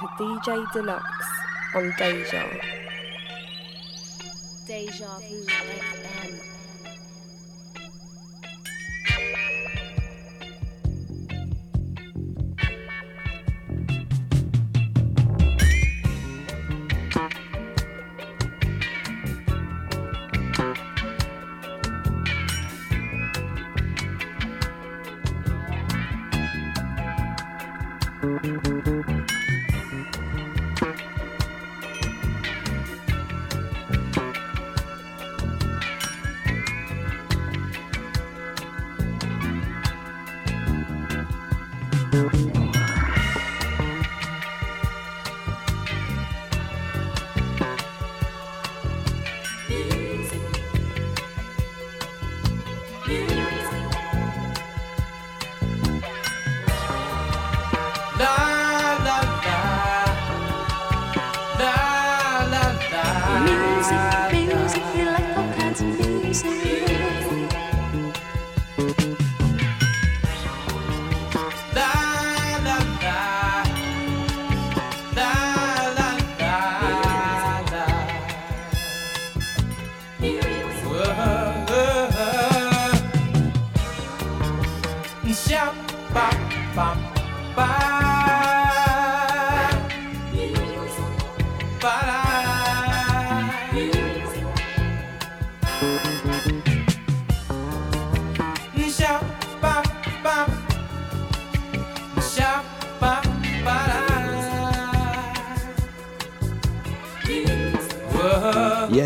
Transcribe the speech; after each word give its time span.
to 0.00 0.06
DJ 0.18 0.66
Dlux 0.72 1.04
on 1.74 1.94
Deja. 1.98 2.42
Deja 4.66 5.18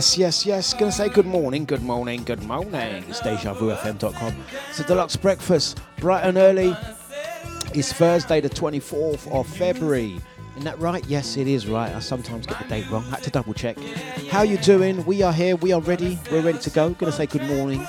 Yes, 0.08 0.16
yes, 0.16 0.46
yes. 0.46 0.72
Gonna 0.72 0.90
say 0.90 1.10
good 1.10 1.26
morning, 1.26 1.66
good 1.66 1.82
morning, 1.82 2.24
good 2.24 2.42
morning. 2.44 3.04
It's 3.08 3.20
DejaVuFM.com. 3.20 4.36
It's 4.70 4.80
a 4.80 4.84
deluxe 4.84 5.16
breakfast, 5.16 5.82
bright 5.98 6.24
and 6.24 6.38
early. 6.38 6.74
It's 7.74 7.92
Thursday, 7.92 8.40
the 8.40 8.48
24th 8.48 9.30
of 9.30 9.46
February. 9.46 10.18
Isn't 10.52 10.64
that 10.64 10.78
right? 10.78 11.04
Yes, 11.08 11.36
it 11.36 11.46
is 11.46 11.66
right. 11.66 11.94
I 11.94 11.98
sometimes 11.98 12.46
get 12.46 12.58
the 12.58 12.64
date 12.68 12.90
wrong. 12.90 13.04
I 13.08 13.16
Had 13.16 13.24
to 13.24 13.30
double 13.30 13.52
check. 13.52 13.78
How 14.30 14.40
you 14.40 14.56
doing? 14.56 15.04
We 15.04 15.20
are 15.20 15.32
here. 15.32 15.56
We 15.56 15.72
are 15.72 15.82
ready. 15.82 16.18
We're 16.32 16.40
ready 16.40 16.58
to 16.60 16.70
go. 16.70 16.88
Gonna 16.94 17.12
say 17.12 17.26
good 17.26 17.42
morning 17.42 17.86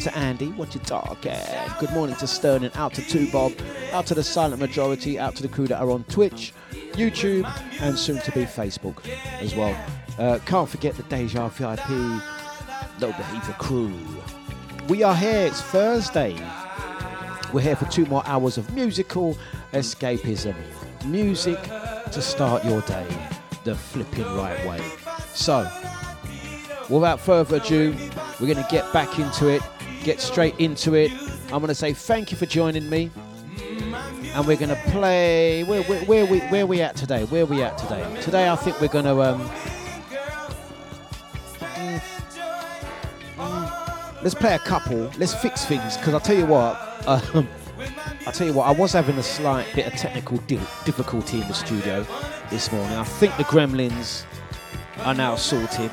to 0.00 0.16
Andy. 0.18 0.48
What 0.48 0.74
you 0.74 0.80
talking? 0.80 1.36
Good 1.78 1.92
morning 1.92 2.16
to 2.16 2.26
Sterling. 2.26 2.72
Out 2.74 2.94
to 2.94 3.02
Two 3.02 3.30
Bob. 3.30 3.52
Out 3.92 4.06
to 4.06 4.16
the 4.16 4.24
silent 4.24 4.60
majority. 4.60 5.20
Out 5.20 5.36
to 5.36 5.42
the 5.42 5.48
crew 5.48 5.68
that 5.68 5.80
are 5.80 5.90
on 5.90 6.02
Twitch, 6.04 6.52
YouTube, 6.94 7.48
and 7.80 7.96
soon 7.96 8.20
to 8.22 8.32
be 8.32 8.44
Facebook 8.44 9.08
as 9.40 9.54
well. 9.54 9.76
Uh, 10.20 10.38
can't 10.44 10.68
forget 10.68 10.94
the 10.96 11.02
Deja 11.04 11.48
VIP, 11.48 11.88
Little 13.00 13.16
Behavior 13.16 13.54
crew. 13.54 13.90
We 14.86 15.02
are 15.02 15.16
here, 15.16 15.46
it's 15.46 15.62
Thursday. 15.62 16.38
We're 17.54 17.62
here 17.62 17.74
for 17.74 17.86
two 17.86 18.04
more 18.04 18.22
hours 18.26 18.58
of 18.58 18.70
musical 18.74 19.38
escapism. 19.72 20.54
Music 21.06 21.58
to 21.62 22.20
start 22.20 22.66
your 22.66 22.82
day 22.82 23.06
the 23.64 23.74
flipping 23.74 24.26
right 24.36 24.62
way. 24.66 24.82
So, 25.32 25.66
without 26.90 27.18
further 27.18 27.56
ado, 27.56 27.96
we're 28.38 28.52
going 28.52 28.62
to 28.62 28.70
get 28.70 28.92
back 28.92 29.18
into 29.18 29.48
it, 29.48 29.62
get 30.04 30.20
straight 30.20 30.54
into 30.58 30.96
it. 30.96 31.12
I'm 31.44 31.60
going 31.60 31.68
to 31.68 31.74
say 31.74 31.94
thank 31.94 32.30
you 32.30 32.36
for 32.36 32.44
joining 32.44 32.90
me. 32.90 33.10
And 34.34 34.46
we're 34.46 34.58
going 34.58 34.68
to 34.68 34.82
play. 34.90 35.64
Where, 35.64 35.82
where, 35.84 36.04
where, 36.04 36.26
we, 36.26 36.40
where 36.40 36.66
we 36.66 36.82
at 36.82 36.94
today? 36.94 37.24
Where 37.24 37.44
are 37.44 37.46
we 37.46 37.62
at 37.62 37.78
today? 37.78 38.20
Today, 38.20 38.50
I 38.50 38.56
think 38.56 38.82
we're 38.82 38.88
going 38.88 39.06
to. 39.06 39.22
Um, 39.22 39.50
let's 44.22 44.34
play 44.34 44.54
a 44.54 44.58
couple. 44.58 45.10
Let's 45.18 45.34
fix 45.34 45.64
things 45.64 45.96
because 45.96 46.14
I'll 46.14 46.20
tell 46.20 46.36
you 46.36 46.46
what. 46.46 46.76
Um, 47.06 47.48
I'll 48.26 48.32
tell 48.32 48.46
you 48.46 48.52
what. 48.52 48.66
I 48.66 48.72
was 48.72 48.92
having 48.92 49.16
a 49.16 49.22
slight 49.22 49.66
bit 49.74 49.86
of 49.86 49.94
technical 49.94 50.36
di- 50.38 50.60
difficulty 50.84 51.40
in 51.40 51.48
the 51.48 51.54
studio 51.54 52.06
this 52.50 52.70
morning. 52.72 52.96
I 52.96 53.04
think 53.04 53.36
the 53.36 53.44
gremlins 53.44 54.24
are 54.98 55.14
now 55.14 55.36
sorted. 55.36 55.90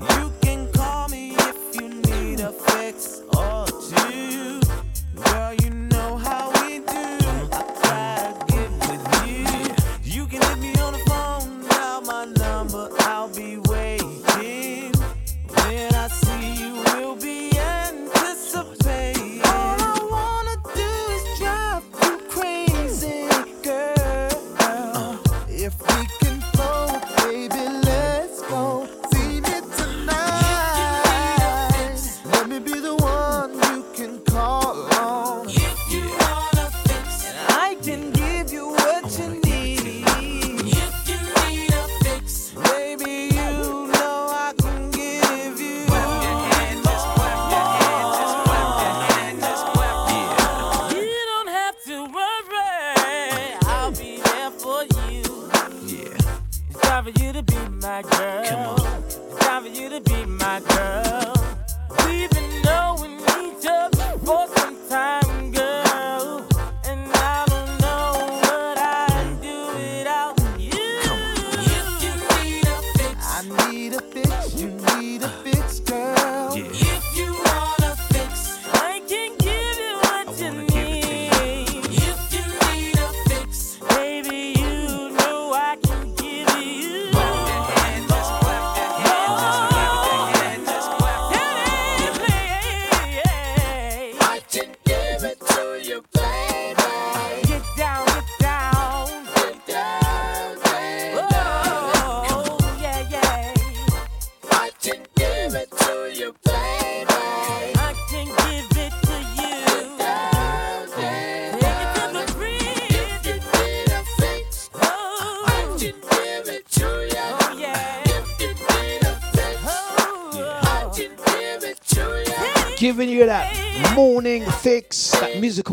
You 0.00 0.32
can 0.42 0.70
call 0.72 1.08
me 1.08 1.34
if 1.36 1.76
you 1.76 1.88
need 1.88 2.40
a 2.40 2.52
fix 2.52 3.22
or 3.36 3.66
two. 3.66 4.53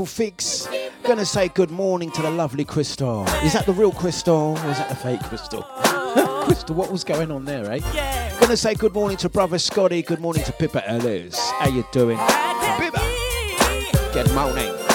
Fix. 0.05 0.67
Gonna 1.03 1.25
say 1.25 1.47
good 1.49 1.71
morning 1.71 2.11
to 2.11 2.21
the 2.21 2.29
lovely 2.29 2.65
Crystal. 2.65 3.25
Is 3.43 3.53
that 3.53 3.65
the 3.65 3.73
real 3.73 3.91
Crystal 3.91 4.57
or 4.57 4.69
is 4.69 4.77
that 4.77 4.89
the 4.89 4.95
fake 4.95 5.21
Crystal? 5.21 5.63
Crystal, 6.43 6.75
what 6.75 6.91
was 6.91 7.03
going 7.03 7.31
on 7.31 7.45
there, 7.45 7.71
eh? 7.71 8.39
Gonna 8.39 8.57
say 8.57 8.75
good 8.75 8.93
morning 8.93 9.17
to 9.17 9.29
brother 9.29 9.57
Scotty. 9.57 10.01
Good 10.01 10.19
morning 10.19 10.43
to 10.43 10.51
Pippa 10.51 10.87
Ellis. 10.89 11.39
How 11.59 11.69
you 11.69 11.85
doing? 11.91 12.17
Pippa. 12.77 13.01
Good 14.13 14.33
morning. 14.33 14.90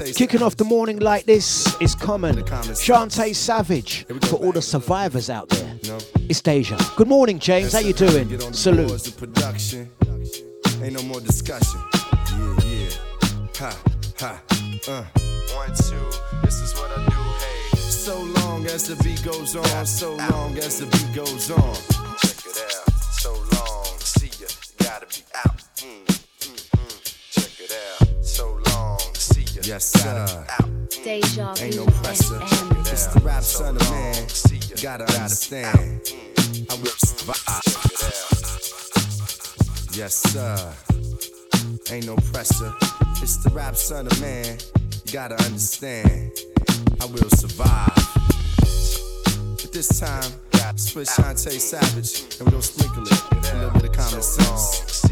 Kicking 0.00 0.42
off 0.42 0.56
the 0.56 0.64
morning 0.64 0.98
like 0.98 1.26
this 1.26 1.66
is 1.80 1.94
common. 1.94 2.36
Chantay 2.36 3.34
Savage 3.34 4.06
for 4.28 4.36
all 4.36 4.52
the 4.52 4.62
survivors 4.62 5.28
out 5.28 5.48
there. 5.50 5.74
No. 5.84 5.98
It's 6.28 6.40
Deja. 6.40 6.78
Good 6.96 7.08
morning, 7.08 7.38
James. 7.38 7.74
How 7.74 7.80
you 7.80 7.92
doing? 7.92 8.28
Get 8.28 8.42
on 8.42 8.52
the 8.52 8.56
Salute. 8.56 8.88
boards 8.88 9.06
of 9.08 9.16
production. 9.18 9.90
Ain't 10.82 10.94
no 10.94 11.02
more 11.02 11.20
discussion. 11.20 11.80
Yeah, 11.92 12.56
yeah. 12.64 12.90
Ha, 13.58 13.78
ha. 14.18 14.42
Uh. 14.88 15.04
One, 15.54 15.68
two. 15.76 16.18
This 16.44 16.60
is 16.62 16.72
what 16.74 16.90
I 16.96 17.04
do. 17.04 17.12
Hey. 17.12 17.76
So 17.76 18.22
long 18.40 18.64
as 18.66 18.88
the 18.88 18.96
beat 19.04 19.22
goes 19.22 19.54
on. 19.54 19.86
So 19.86 20.14
long 20.14 20.56
as 20.56 20.80
the 20.80 20.86
beat 20.86 21.14
goes 21.14 21.50
on. 21.50 21.74
Check 22.22 22.46
it 22.46 22.58
out. 22.78 22.92
So 23.12 23.32
long. 23.34 23.84
See 23.98 24.30
ya. 24.40 24.48
Gotta 24.78 25.06
be 25.06 25.22
out. 25.44 25.58
Mm, 25.76 26.06
mm, 26.06 26.70
mm. 26.70 27.32
Check 27.32 27.60
it 27.60 27.72
out. 27.99 27.99
Yes, 29.62 29.92
sir. 29.92 30.46
Deja 31.04 31.54
Ain't 31.60 31.76
no 31.76 31.84
Vu 31.84 31.90
pressure. 32.02 32.40
It's 32.90 33.06
the 33.08 33.20
rap 33.20 33.42
son 33.42 33.76
of 33.76 33.90
man. 33.90 34.14
Gotta 34.82 35.04
understand. 35.04 36.00
I 36.68 36.74
will 36.76 36.96
survive. 36.98 37.62
Yes, 39.92 40.16
sir. 40.32 40.74
Ain't 41.92 42.06
no 42.06 42.16
pressure. 42.32 42.74
It's 43.22 43.36
the 43.44 43.50
rap 43.50 43.76
son 43.76 44.06
of 44.06 44.20
man. 44.20 44.58
You 45.04 45.12
gotta 45.12 45.36
understand. 45.44 46.32
I 47.00 47.06
will 47.06 47.30
survive. 47.30 47.94
But 49.60 49.72
this 49.72 50.00
time, 50.00 50.32
split 50.76 51.08
Chantay 51.08 51.60
Savage, 51.60 52.38
and 52.38 52.46
we 52.46 52.52
gon' 52.52 52.62
sprinkle 52.62 53.02
it. 53.02 53.52
A 53.52 53.56
little 53.56 53.70
bit 53.72 53.90
of 53.90 53.92
common 53.92 54.22
sense. 54.22 55.04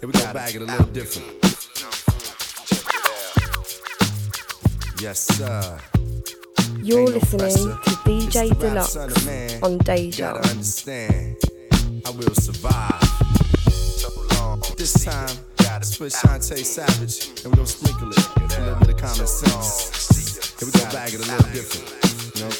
And 0.00 0.12
we 0.12 0.20
gon' 0.20 0.32
bag 0.32 0.54
it 0.54 0.62
a 0.62 0.64
little 0.64 0.86
different. 0.86 1.55
Yes, 5.00 5.26
sir. 5.36 5.78
You're 6.82 7.00
Ain't 7.00 7.14
listening 7.14 7.76
to 7.84 7.90
DJ 8.04 8.50
It's 8.50 8.58
Deluxe 8.58 8.96
on 9.62 9.78
Deja. 9.78 10.32
Gotta 10.32 10.48
understand, 10.48 11.36
I 12.06 12.10
will 12.10 12.34
survive. 12.34 13.02
So 13.70 14.08
long, 14.32 14.62
This 14.78 15.04
time, 15.04 15.28
split 15.82 16.12
Chantay 16.12 16.64
Savage, 16.64 17.44
and 17.44 17.52
we 17.52 17.56
gon' 17.56 17.66
sprinkle 17.66 18.10
it. 18.10 18.58
A 18.58 18.60
little 18.62 18.78
bit 18.80 18.88
of 18.88 18.96
common 18.96 19.26
sense. 19.26 20.62
And 20.62 20.72
we 20.72 20.80
gon' 20.80 20.90
bag 20.90 21.12
it 21.12 21.20
a 21.20 21.30
little 21.30 21.52
different. 21.52 21.86
You 22.34 22.42
know? 22.42 22.50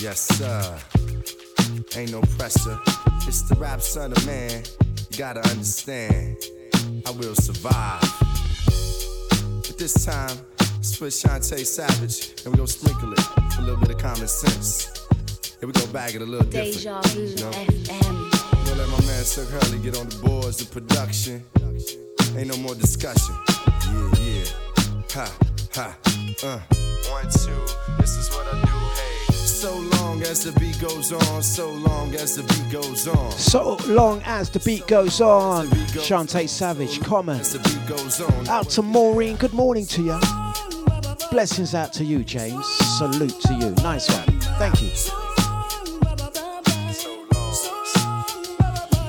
Yes, 0.00 0.20
sir. 0.38 0.78
Ain't 1.98 2.12
no 2.12 2.22
pressure. 2.38 2.78
It's 3.28 3.42
the 3.42 3.56
rap 3.56 3.82
son 3.82 4.12
of 4.12 4.26
man. 4.26 4.64
You 5.10 5.18
gotta 5.18 5.40
understand, 5.50 6.36
I 7.04 7.10
will 7.10 7.34
survive. 7.34 8.25
But 9.76 9.82
this 9.82 10.06
time, 10.06 10.38
split 10.80 11.12
Chantay 11.12 11.66
Savage, 11.66 12.32
and 12.46 12.54
we 12.54 12.56
gon' 12.56 12.66
sprinkle 12.66 13.12
it. 13.12 13.20
A 13.58 13.60
little 13.60 13.76
bit 13.76 13.90
of 13.90 13.98
common 13.98 14.26
sense. 14.26 15.06
And 15.60 15.70
we 15.70 15.78
gon' 15.78 15.92
bag 15.92 16.14
it 16.14 16.22
a 16.22 16.24
little 16.24 16.46
Deja 16.46 17.02
different. 17.02 17.06
Vu 17.08 17.20
You 17.20 17.36
know? 17.36 17.50
FM. 17.50 18.64
Gonna 18.64 18.80
let 18.80 18.88
my 18.88 19.06
man 19.06 19.24
Chuck 19.26 19.48
Hurley 19.48 19.78
get 19.80 19.98
on 19.98 20.08
the 20.08 20.16
boards 20.24 20.62
of 20.62 20.70
production. 20.70 21.44
Ain't 22.38 22.48
no 22.48 22.56
more 22.56 22.74
discussion. 22.74 23.36
Yeah, 23.92 24.10
yeah. 24.18 24.44
Ha, 25.12 25.36
ha. 25.74 25.98
Uh. 26.42 26.58
One, 27.10 27.24
two. 27.24 28.00
This 28.00 28.16
is 28.16 28.30
what 28.30 28.46
I 28.54 28.62
do. 28.62 28.65
So 29.56 29.74
long 29.74 30.20
as 30.20 30.44
the 30.44 30.52
beat 30.60 30.78
goes 30.78 31.14
on, 31.14 31.42
so 31.42 31.70
long 31.70 32.14
as 32.14 32.36
the 32.36 32.42
beat 32.42 32.70
goes 32.70 33.08
on. 33.08 33.30
So 33.32 33.78
long 33.86 34.20
as 34.26 34.50
the 34.50 34.60
beat 34.60 34.86
goes 34.86 35.22
on. 35.22 35.68
Chantay 35.68 36.46
Savage, 36.46 37.00
common. 37.00 37.40
As 37.40 37.54
the 37.54 37.60
beat 37.60 37.86
goes 37.88 38.20
on. 38.20 38.48
Out 38.48 38.68
to 38.72 38.82
Maureen. 38.82 39.36
Good 39.36 39.54
morning 39.54 39.86
to 39.86 40.02
you. 40.02 40.20
Blessings 41.30 41.74
out 41.74 41.94
to 41.94 42.04
you, 42.04 42.22
James. 42.22 42.66
Salute 42.98 43.40
to 43.40 43.54
you. 43.54 43.70
Nice 43.82 44.10
one. 44.10 44.40
Thank 44.58 44.82
you. 44.82 44.90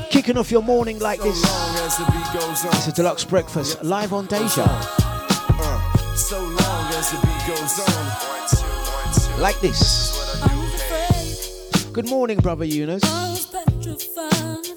Kicking 0.10 0.38
off 0.38 0.50
your 0.50 0.64
morning 0.64 0.98
like 1.00 1.22
this. 1.22 1.44
long 1.44 1.76
as 1.86 1.98
the 1.98 2.06
beat 2.06 2.40
goes 2.40 2.64
on. 2.64 2.74
It's 2.78 2.88
a 2.88 2.94
deluxe 2.94 3.26
breakfast 3.26 3.84
live 3.84 4.14
on 4.14 4.28
Deja. 4.28 4.64
Uh, 4.66 6.16
so 6.16 6.40
Good 11.98 12.10
morning, 12.12 12.38
brother 12.38 12.64
Eunice. 12.64 13.04
I 13.04 13.30
was 13.32 13.48
petrified, 13.48 14.68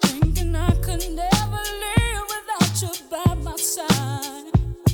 thinking 0.00 0.56
I 0.56 0.70
could 0.76 1.04
never 1.10 1.62
live 1.84 2.22
without 2.32 2.80
you 2.80 2.88
by 3.10 3.34
my 3.34 3.56
side. 3.56 4.46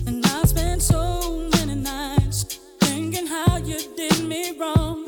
And 0.08 0.26
I 0.26 0.42
spent 0.42 0.82
so 0.82 1.48
many 1.54 1.76
nights 1.76 2.58
thinking 2.80 3.28
how 3.28 3.58
you 3.58 3.78
did 3.96 4.24
me 4.24 4.58
wrong, 4.58 5.05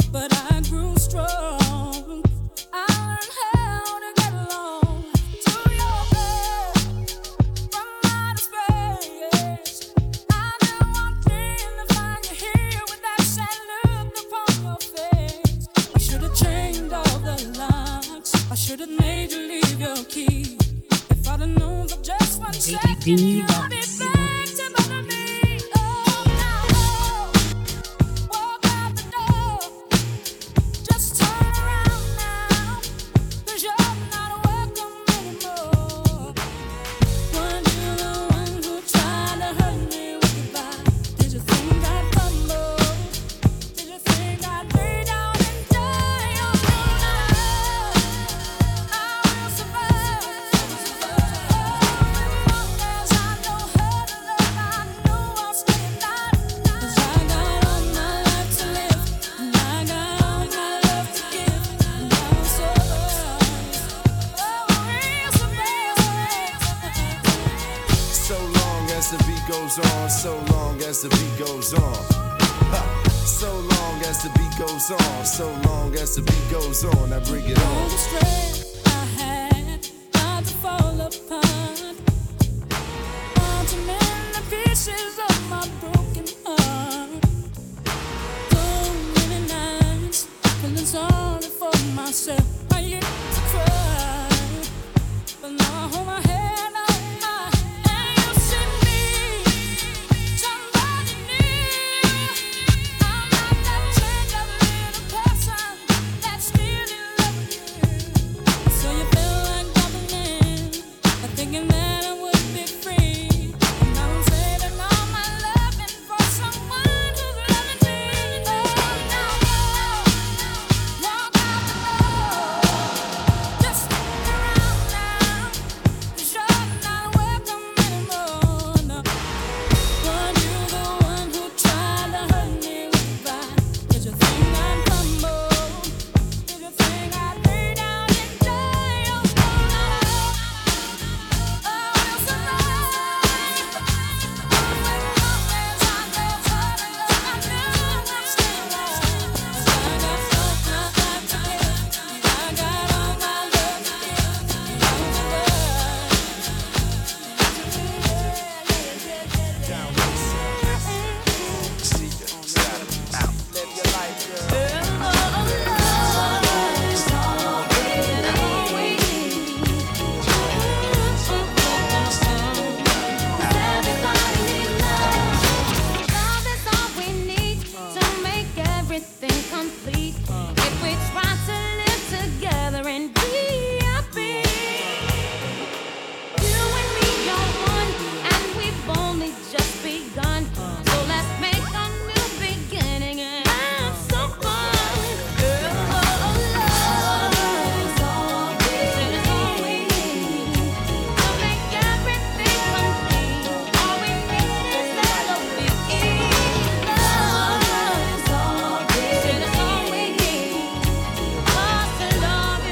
one 23.17 23.58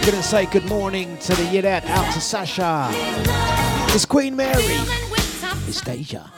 gonna 0.07 0.23
say 0.23 0.47
good 0.47 0.65
morning 0.67 1.19
to 1.19 1.35
the 1.35 1.43
Yidette, 1.43 1.85
out 1.87 2.15
to 2.15 2.21
Sasha. 2.21 2.89
It's 3.93 4.05
Queen 4.05 4.37
Mary. 4.37 4.63
It's 5.67 5.81
Deja. 5.81 6.31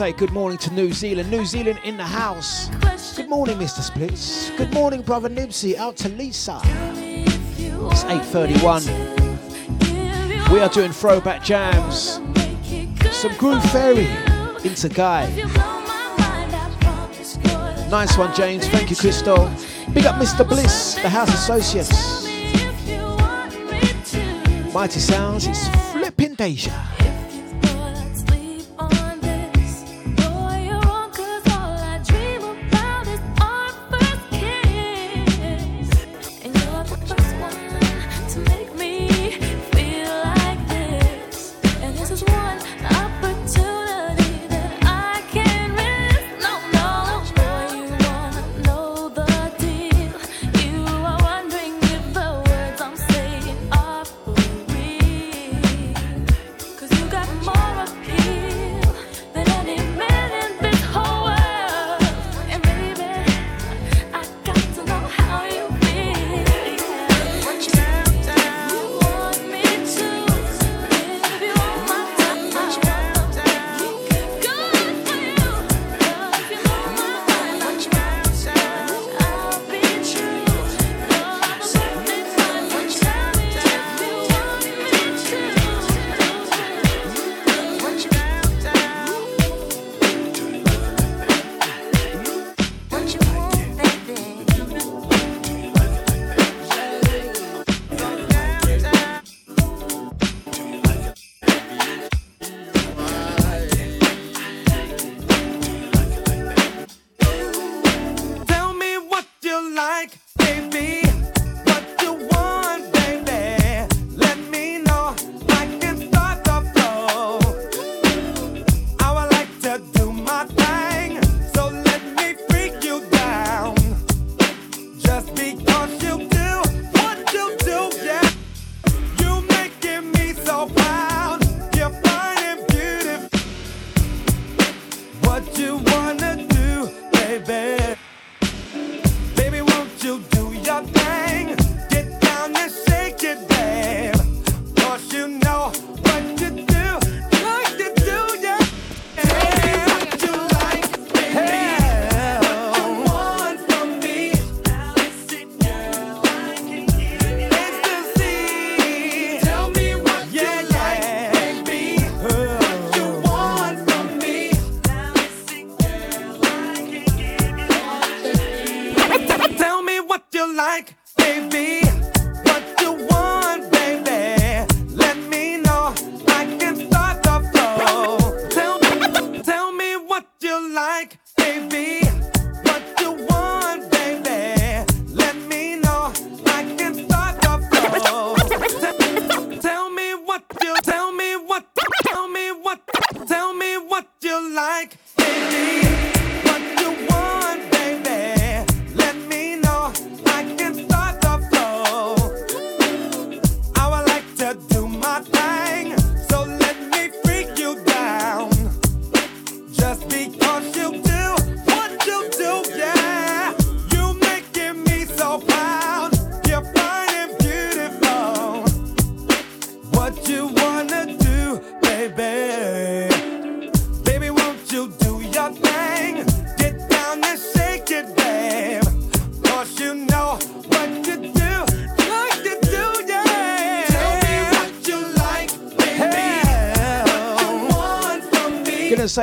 say 0.00 0.12
good 0.14 0.32
morning 0.32 0.56
to 0.56 0.72
New 0.72 0.90
Zealand. 0.94 1.30
New 1.30 1.44
Zealand 1.44 1.78
in 1.84 1.98
the 1.98 2.02
house. 2.02 2.70
Good 3.16 3.28
morning, 3.28 3.58
Mr. 3.58 3.82
Splits. 3.82 4.48
Good 4.56 4.72
morning, 4.72 5.02
brother 5.02 5.28
Nibsy. 5.28 5.76
Out 5.76 5.98
to 5.98 6.08
Lisa. 6.08 6.58
It's 6.64 8.04
8:31. 8.04 8.86
We 10.50 10.60
are 10.60 10.70
doing 10.70 10.90
throwback 10.90 11.44
jams. 11.44 12.18
Some 13.12 13.34
Groove 13.36 13.62
Theory 13.72 14.08
into 14.64 14.88
Guy. 14.88 15.28
Nice 17.90 18.16
one, 18.16 18.34
James. 18.34 18.66
Thank 18.68 18.88
you, 18.88 18.96
Crystal. 18.96 19.50
Big 19.92 20.06
up, 20.06 20.14
Mr. 20.14 20.48
Bliss, 20.48 20.94
the 20.94 21.10
House 21.10 21.34
Associates. 21.34 22.24
Mighty 24.72 25.00
Sounds. 25.00 25.46
It's 25.46 25.68
flipping 25.92 26.36
deja. 26.36 26.99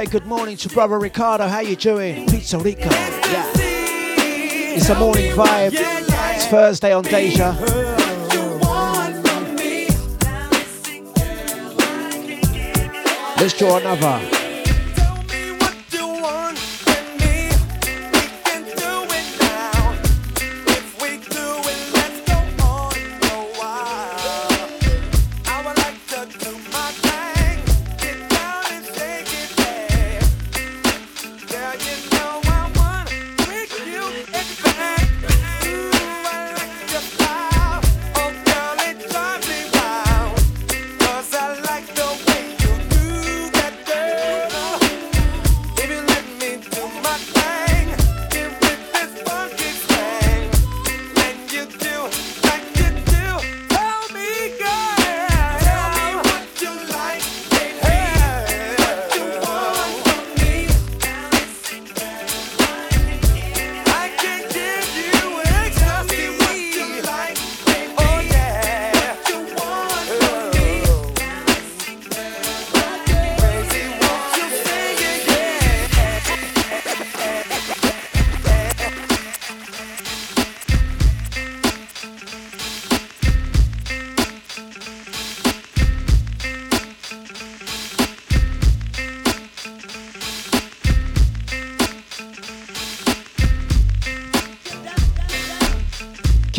good 0.10 0.26
morning 0.26 0.56
to 0.56 0.70
brother 0.70 0.98
Ricardo. 0.98 1.48
How 1.48 1.60
you 1.60 1.76
doing? 1.76 2.28
Pizza 2.28 2.58
Rico. 2.58 2.90
Yeah. 2.90 3.52
It's 3.56 4.88
a 4.90 4.96
morning 4.98 5.32
vibe. 5.34 5.72
It's 5.74 6.46
Thursday 6.48 6.94
on 6.94 7.04
Deja. 7.04 7.52
Let's 13.38 13.58
draw 13.58 13.78
another. 13.78 14.37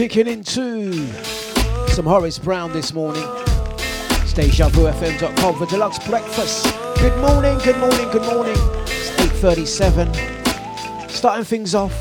Kicking 0.09 0.33
into 0.33 1.07
some 1.89 2.07
Horace 2.07 2.39
Brown 2.39 2.73
this 2.73 2.95
morning. 2.95 3.23
It's 3.27 4.33
DejaVuFM.com 4.33 5.59
for 5.59 5.67
deluxe 5.67 5.99
breakfast. 6.09 6.65
Good 6.99 7.15
morning, 7.19 7.59
good 7.59 7.77
morning, 7.77 8.09
good 8.11 8.23
morning. 8.23 8.57
It's 8.87 9.11
8.37. 9.43 11.11
Starting 11.11 11.45
things 11.45 11.75
off 11.75 11.93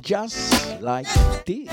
just 0.00 0.80
like 0.80 1.06
this. 1.44 1.68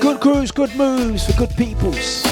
Good 0.00 0.20
crews, 0.20 0.52
good 0.52 0.76
moves 0.76 1.26
for 1.26 1.32
good 1.36 1.56
peoples. 1.56 2.31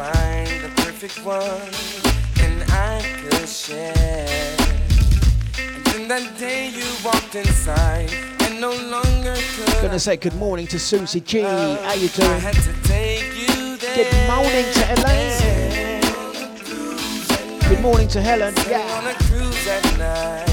Find 0.00 0.48
the 0.64 0.70
perfect 0.82 1.18
one 1.26 1.68
and 2.40 2.62
I 2.72 3.02
could 3.20 3.46
share. 3.46 4.56
And 5.58 5.84
then 5.84 6.08
that 6.08 6.38
day 6.38 6.70
you 6.70 6.86
walked 7.04 7.34
inside 7.34 8.10
and 8.44 8.58
no 8.60 8.70
longer 8.70 9.36
could 9.54 9.82
Gonna 9.82 9.98
say 9.98 10.16
good 10.16 10.36
morning 10.36 10.66
to 10.68 10.78
Susie 10.78 11.20
G. 11.20 11.42
How 11.42 11.92
you 11.92 12.08
I 12.08 12.16
doing? 12.16 12.40
had 12.40 12.54
to 12.68 12.72
take 12.84 13.28
you 13.42 13.76
there. 13.76 13.96
Good 14.00 14.14
morning 14.32 14.66
to 14.76 14.82
Elaine. 14.94 16.00
Good 17.68 17.80
morning 17.82 18.08
to 18.08 18.22
Helen. 18.22 18.54
On 18.56 19.06
a 19.06 19.14
cruise 19.26 19.66
at 19.68 19.84
night. 19.98 20.46
Yeah, 20.46 20.49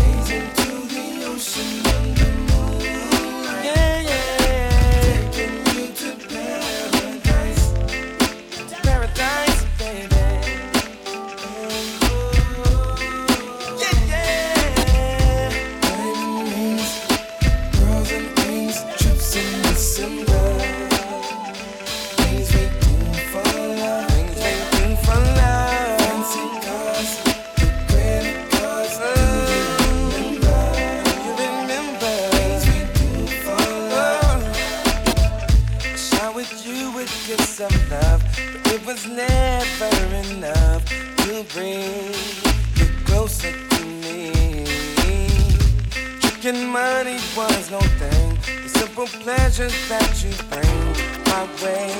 pleasures 49.07 49.73
that 49.89 50.23
you 50.23 50.31
bring 50.49 50.77
my 51.25 51.43
way. 51.63 51.91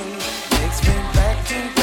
Takes 0.50 0.82
me 0.88 0.96
back 1.13 1.46
to 1.48 1.77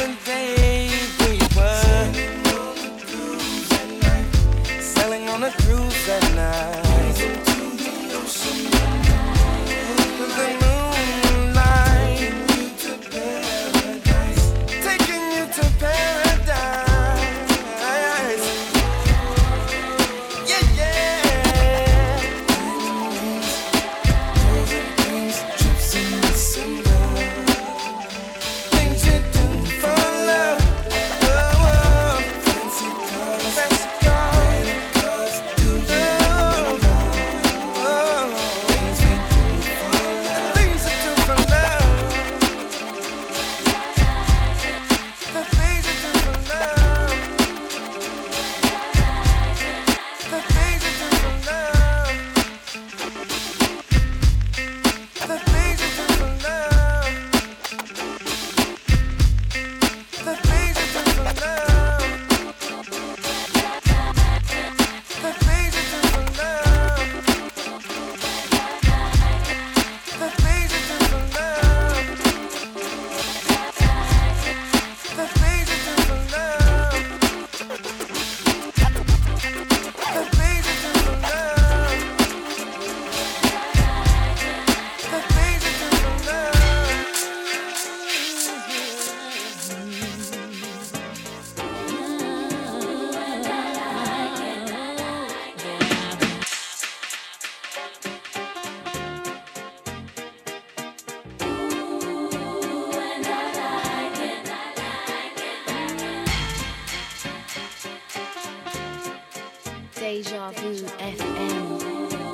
Deja 110.05 110.51
Vu 110.51 110.85
FM. 110.99 112.34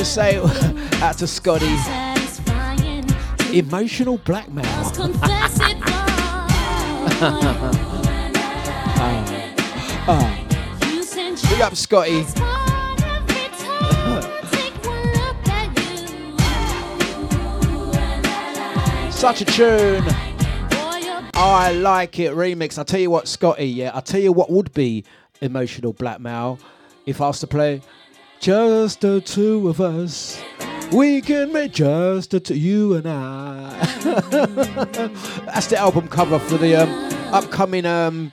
to 0.00 0.06
say 0.06 0.36
out 1.02 1.18
to 1.18 1.26
Scotty. 1.26 1.76
Emotional 3.52 4.16
blackmail. 4.16 4.64
oh. 8.96 9.16
Oh. 10.08 10.46
Big 11.50 11.60
up, 11.60 11.76
Scotty. 11.76 12.24
Such 19.10 19.42
a 19.42 19.44
tune. 19.44 20.02
I 21.34 21.72
like 21.72 22.18
it 22.18 22.32
remix. 22.32 22.78
I 22.78 22.84
tell 22.84 23.00
you 23.00 23.10
what, 23.10 23.28
Scotty. 23.28 23.66
Yeah, 23.66 23.90
I 23.92 24.00
tell 24.00 24.22
you 24.22 24.32
what 24.32 24.48
would 24.48 24.72
be 24.72 25.04
emotional 25.42 25.92
blackmail 25.92 26.58
if 27.04 27.20
I 27.20 27.26
was 27.26 27.40
to 27.40 27.46
play 27.46 27.82
just 28.40 29.02
the 29.02 29.20
two 29.20 29.68
of 29.68 29.82
us. 29.82 30.42
We 30.90 31.20
can 31.20 31.52
make 31.52 31.72
just 31.72 32.30
the 32.30 32.40
two, 32.40 32.56
you 32.56 32.94
and 32.94 33.06
I. 33.06 33.68
That's 35.44 35.66
the 35.66 35.76
album 35.76 36.08
cover 36.08 36.38
for 36.38 36.56
the 36.56 36.74
um, 36.76 36.88
upcoming 37.34 37.84
um, 37.84 38.32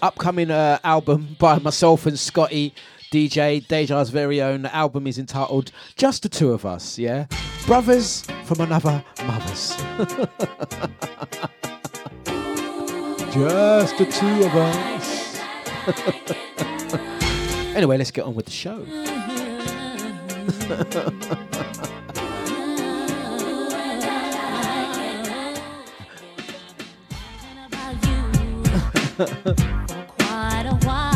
upcoming 0.00 0.52
uh, 0.52 0.78
album 0.84 1.36
by 1.40 1.58
myself 1.58 2.06
and 2.06 2.16
Scotty, 2.16 2.72
DJ 3.10 3.66
Deja's 3.66 4.10
very 4.10 4.40
own. 4.40 4.62
The 4.62 4.72
album 4.72 5.08
is 5.08 5.18
entitled 5.18 5.72
Just 5.96 6.22
the 6.22 6.28
Two 6.28 6.52
of 6.52 6.64
Us, 6.64 6.96
yeah? 6.96 7.26
Brothers 7.66 8.22
from 8.44 8.60
Another 8.60 9.04
Mothers. 9.24 9.76
Just 13.34 13.98
the 13.98 14.06
two 14.06 14.44
of 14.44 14.54
us. 14.54 15.40
Anyway, 17.74 17.96
let's 17.96 18.10
get 18.10 18.24
on 18.24 18.34
with 18.34 18.44
the 18.46 18.52
show. 18.52 18.84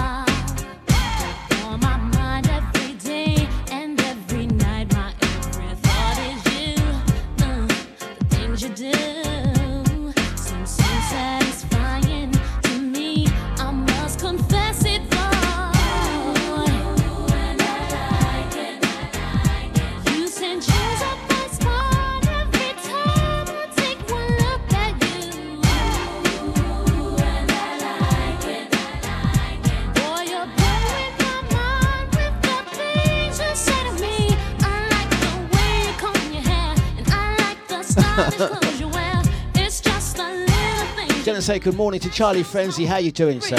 Gonna 41.25 41.43
say 41.43 41.59
good 41.59 41.75
morning 41.75 42.01
to 42.01 42.09
Charlie 42.09 42.43
Frenzy. 42.43 42.87
How 42.87 42.97
you 42.97 43.13
doing, 43.13 43.43
sir? 43.43 43.57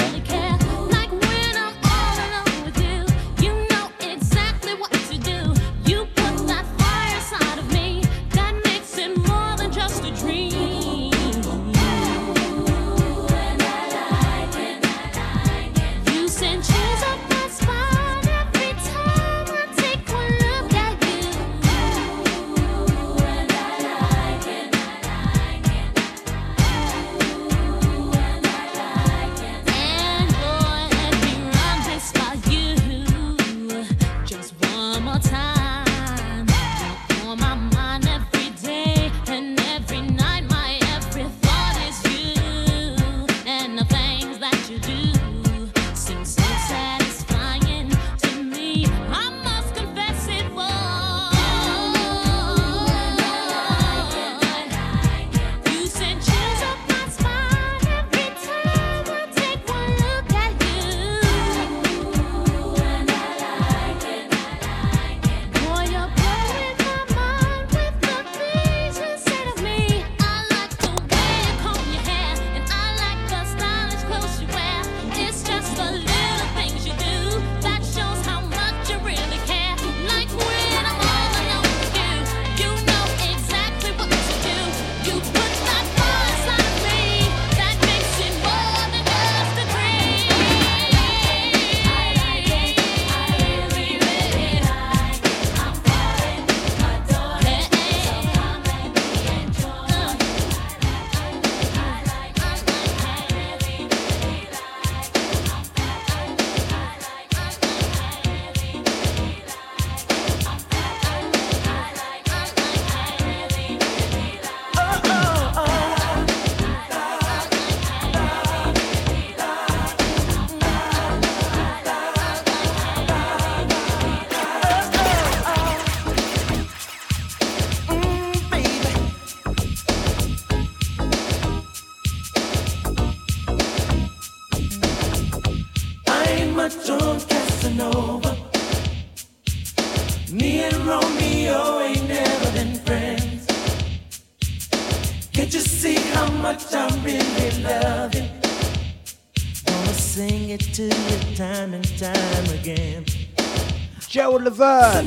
LeVert. 154.44 155.04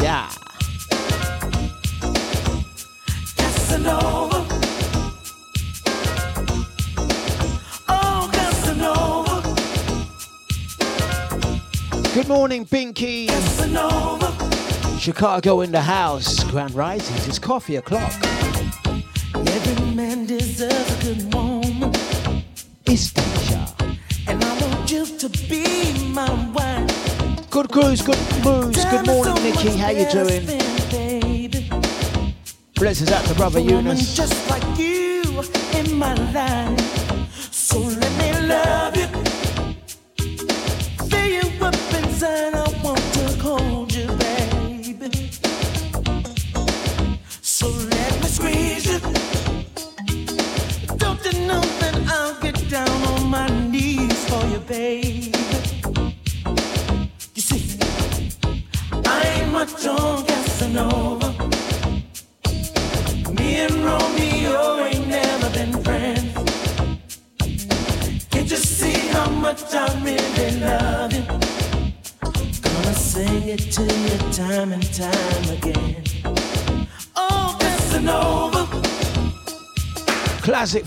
Yeah. 0.00 0.28
Casanova. 3.36 4.46
Oh, 7.88 8.30
Casanova. 8.32 9.42
Good 12.14 12.28
morning, 12.28 12.66
Binky. 12.66 13.28
Casanova. 13.28 14.32
Chicago 14.98 15.62
in 15.62 15.72
the 15.72 15.80
house. 15.80 16.44
Grand 16.44 16.74
rises. 16.74 17.26
It's 17.26 17.38
coffee 17.38 17.76
o'clock. 17.76 18.12
Every 19.34 19.94
man 19.94 20.26
deserves 20.26 20.72
a 20.72 21.04
good 21.04 21.32
morning. 21.32 21.49
Good 27.60 27.72
cruise, 27.72 28.00
good 28.00 28.16
moves. 28.42 28.82
Good 28.86 29.06
morning, 29.06 29.34
Nikki. 29.42 29.76
How 29.76 29.90
you 29.90 30.08
doing? 30.08 30.46
Blessings 32.74 33.12
out 33.12 33.22
the 33.26 33.34
brother 33.36 33.60
Eunice. 33.60 34.16
Just 34.16 34.48
like 34.48 34.78
you 34.78 35.20
in 35.74 35.94
my 35.98 36.14
life. 36.32 36.59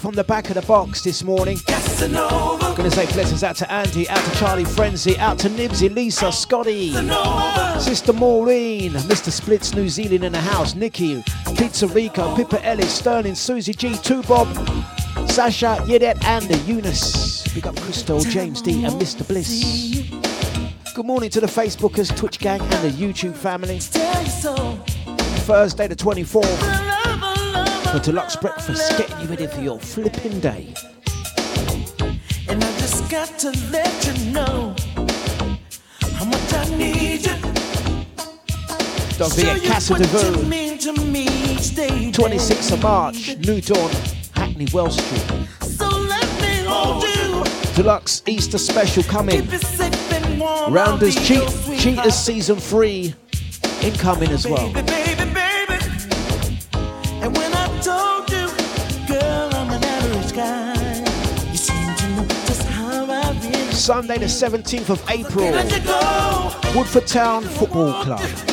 From 0.03 0.15
the 0.15 0.23
back 0.25 0.49
of 0.49 0.55
the 0.55 0.61
box 0.63 1.01
this 1.01 1.23
morning. 1.23 1.57
Casanova, 1.59 2.75
Gonna 2.75 2.91
say 2.91 3.05
blessings 3.13 3.41
out 3.41 3.55
to 3.55 3.71
Andy, 3.71 4.09
out 4.09 4.21
to 4.25 4.37
Charlie 4.37 4.65
Frenzy, 4.65 5.17
out 5.17 5.39
to 5.39 5.47
Nibsy, 5.47 5.95
Lisa, 5.95 6.29
Scotty, 6.29 6.91
Casanova. 6.91 7.79
Sister 7.79 8.11
Maureen, 8.11 8.91
Mr. 8.91 9.31
Splits 9.31 9.73
New 9.73 9.87
Zealand 9.87 10.25
in 10.25 10.33
the 10.33 10.41
house, 10.41 10.75
Nikki, 10.75 11.23
Pizza 11.55 11.87
Rico, 11.87 12.35
Pippa 12.35 12.61
Ellis, 12.65 12.93
Sterling, 12.93 13.33
Susie 13.33 13.73
G, 13.73 13.95
2 13.95 14.23
Bob, 14.23 14.49
Sasha, 15.29 15.77
Yedet, 15.87 16.21
Andy, 16.25 16.57
Eunice. 16.69 17.47
Big 17.53 17.65
up 17.65 17.77
Crystal, 17.77 18.19
James 18.19 18.61
D, 18.61 18.83
and 18.83 19.01
Mr. 19.01 19.25
Bliss. 19.25 20.11
Good 20.93 21.05
morning 21.05 21.29
to 21.29 21.39
the 21.39 21.47
Facebookers, 21.47 22.13
Twitch 22.13 22.39
gang, 22.39 22.59
and 22.59 22.83
the 22.83 22.89
YouTube 22.89 23.35
family. 23.35 23.79
Thursday 23.79 25.87
the 25.87 25.95
24th 25.95 26.43
Lover, 26.43 26.67
lover, 26.67 26.82
for 27.93 27.99
Dlux 27.99 28.41
Breakfast, 28.41 28.97
getting 28.97 29.19
you 29.21 29.27
ready 29.27 29.45
for 29.45 29.61
your 29.61 29.79
flipping 29.79 30.39
day. 30.39 30.73
And 32.49 32.63
I 32.63 32.79
just 32.79 33.07
got 33.07 33.27
to 33.37 33.51
let 33.69 34.07
you 34.07 34.31
know 34.31 34.75
how 36.15 36.25
much 36.25 36.53
I 36.53 36.75
need 36.75 37.23
you. 37.23 37.35
Don't 39.19 39.31
forget 39.31 39.61
Casa 39.61 39.93
de 39.93 40.07
Vaux. 40.07 40.43
mean 40.47 40.79
to 40.79 40.93
me 41.05 41.27
each 41.51 41.75
day, 41.75 42.11
26th 42.11 42.73
of. 42.73 42.81
March, 42.81 43.37
New 43.37 43.61
Dawn, 43.61 43.91
Hackney 44.33 44.65
Wells 44.73 44.97
Street. 44.97 45.47
So 45.61 45.87
let 45.87 46.25
me 46.41 46.65
hold 46.65 47.03
you. 47.03 47.43
Dlux 47.75 48.27
Easter 48.27 48.57
special 48.57 49.03
coming. 49.03 49.41
Keep 49.41 49.53
it 49.53 49.61
safe 49.61 50.13
and 50.13 50.39
warm. 50.39 50.73
Rounders 50.73 51.13
Cheat. 51.27 51.47
Cheaters 51.77 52.15
season 52.15 52.55
three 52.55 53.13
incoming 53.83 54.31
as 54.31 54.47
well. 54.47 54.73
Baby, 54.73 54.87
baby. 54.87 55.22
Sunday 63.83 64.17
the 64.17 64.27
17th 64.27 64.89
of 64.91 65.03
April. 65.09 65.51
Woodford 66.73 67.05
Town 67.05 67.43
Football 67.43 68.01
Club. 68.05 68.52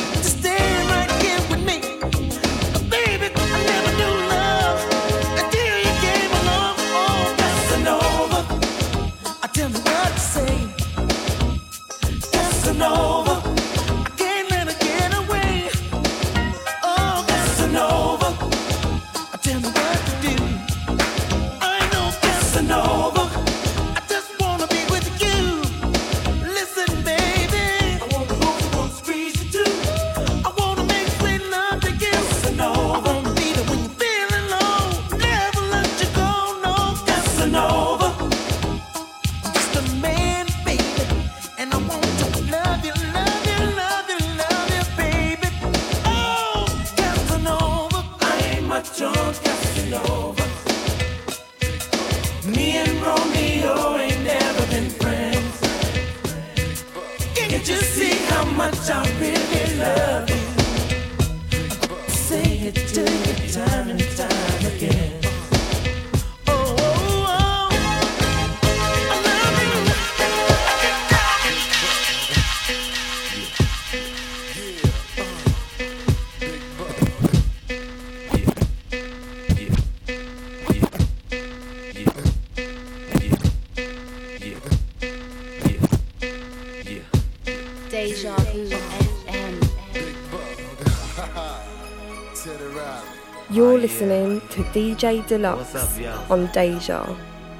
DJ 94.81 95.21
Dlux 95.21 95.57
What's 95.57 95.75
up, 95.75 95.99
yo? 96.01 96.09
on 96.33 96.47
Deja. 96.47 97.05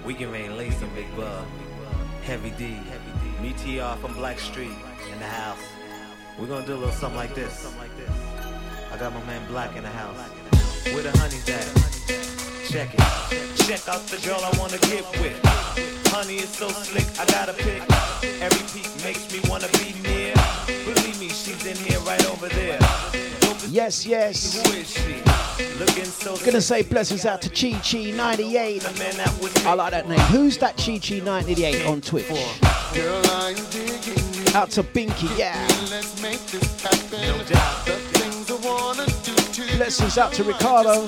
We 0.04 0.16
can 0.16 0.32
rain 0.32 0.58
lay 0.58 0.72
some 0.72 0.90
big 0.96 1.06
bub. 1.16 1.46
Heavy 2.24 2.50
D. 2.58 2.80
Me 3.44 3.54
TR 3.54 3.94
from 4.02 4.16
Blackstreet 4.16 4.74
in 5.14 5.20
the 5.20 5.28
house. 5.28 5.60
We're 6.40 6.48
gonna 6.48 6.66
do 6.66 6.74
a 6.74 6.82
little 6.82 6.92
something 6.92 7.20
like 7.20 7.36
this. 7.36 7.68
I 8.92 8.98
got 8.98 9.14
my 9.14 9.24
man 9.26 9.48
Black 9.50 9.76
in 9.76 9.84
the 9.84 9.90
house. 9.90 10.18
Where 10.94 11.04
the 11.04 11.12
honey's 11.20 11.48
at? 11.48 11.68
Check 12.72 12.90
it. 12.96 13.00
Check 13.68 13.88
out 13.88 14.02
the 14.08 14.18
girl 14.26 14.42
I 14.42 14.58
wanna 14.58 14.80
get 14.90 15.06
with. 15.22 15.40
Honey 16.08 16.38
is 16.38 16.50
so 16.50 16.70
slick, 16.70 17.06
I 17.20 17.26
gotta 17.26 17.54
pick. 17.54 17.84
Every 18.42 18.66
peak 18.74 18.90
makes 19.04 19.32
me 19.32 19.40
wanna 19.48 19.68
be 19.78 19.94
near. 20.02 20.34
Believe 20.66 21.20
me, 21.20 21.30
she's 21.30 21.64
in 21.68 21.78
here 21.86 22.00
right 22.00 22.26
over 22.32 22.50
there. 22.50 22.80
Yes, 23.70 24.08
yes. 24.08 24.58
Who 24.66 24.74
is 24.74 24.90
she? 24.90 25.31
Gonna 26.46 26.62
say 26.62 26.82
blessings 26.82 27.26
out 27.26 27.42
to 27.42 27.50
Chi 27.50 27.80
Chi 27.80 28.12
98. 28.12 28.82
The 28.82 29.00
man 29.00 29.18
that 29.18 29.40
was 29.42 29.66
I 29.66 29.74
like 29.74 29.92
that 29.92 30.08
name. 30.08 30.20
Who's 30.20 30.58
that 30.60 30.78
Chi 30.78 31.00
Chi 31.00 31.20
98 31.20 31.86
on 31.86 32.02
Twitch? 32.02 32.30
Out 34.54 34.70
to 34.72 34.84
Binky, 34.84 35.38
yeah. 35.38 35.56
Blessings 39.78 40.18
out 40.18 40.34
to 40.34 40.44
Ricardo. 40.44 41.04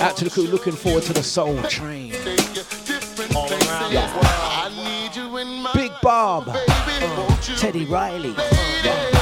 Out 0.00 0.16
to 0.16 0.24
the 0.24 0.30
crew 0.30 0.44
looking 0.44 0.74
forward 0.74 1.02
to 1.04 1.12
the 1.12 1.22
Soul 1.22 1.62
Train. 1.64 2.12
Yeah. 3.90 4.28
Big 5.74 5.92
Bob. 6.02 6.46
you 6.46 7.56
Teddy 7.56 7.84
Riley. 7.84 8.34
Uh, 8.36 8.68
Check 8.82 9.17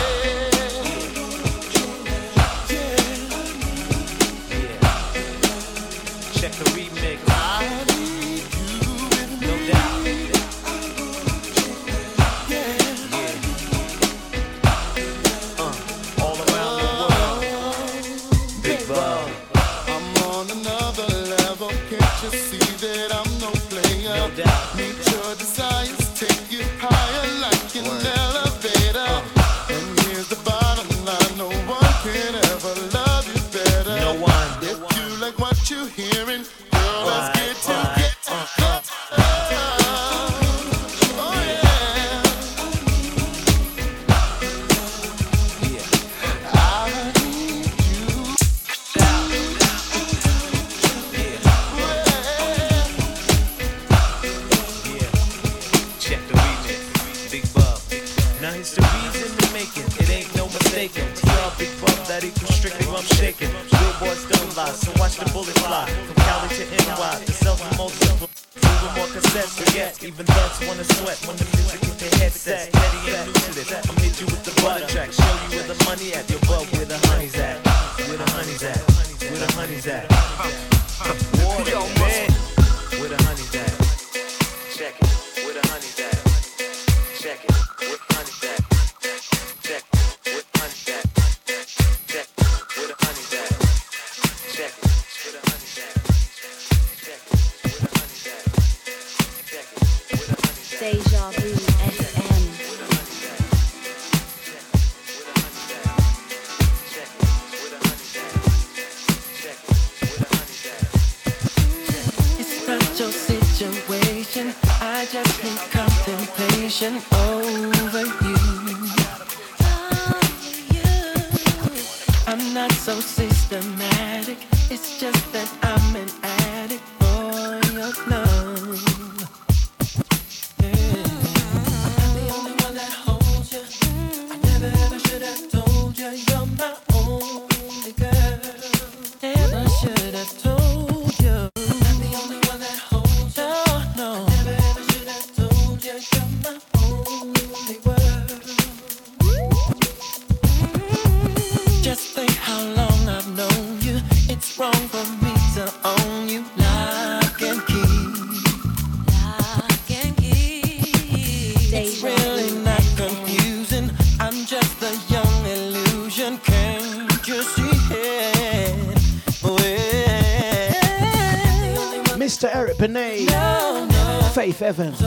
Evans, 174.67 174.99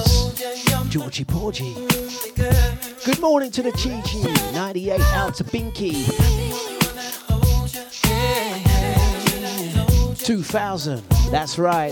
Georgie 0.87 1.25
Porgy. 1.25 1.73
Good 3.03 3.19
morning 3.19 3.51
to 3.51 3.61
the 3.61 3.73
Gigi, 3.73 4.23
98 4.53 5.01
out 5.01 5.35
to 5.35 5.43
Binky. 5.43 6.05
2000, 10.23 11.03
that's 11.29 11.59
right. 11.59 11.91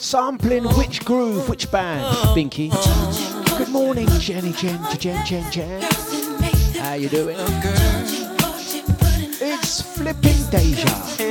Sampling 0.00 0.64
which 0.76 1.04
groove, 1.04 1.48
which 1.48 1.70
band, 1.70 2.04
Binky. 2.34 2.72
Good 3.56 3.68
morning, 3.68 4.08
Jenny, 4.18 4.52
Jen, 4.52 4.82
to 4.90 4.98
Jen, 4.98 5.24
Jen, 5.24 5.52
Jen. 5.52 5.80
How 6.80 6.94
you 6.94 7.08
doing? 7.08 7.36
It's 9.40 9.80
flipping 9.80 10.50
deja. 10.50 11.21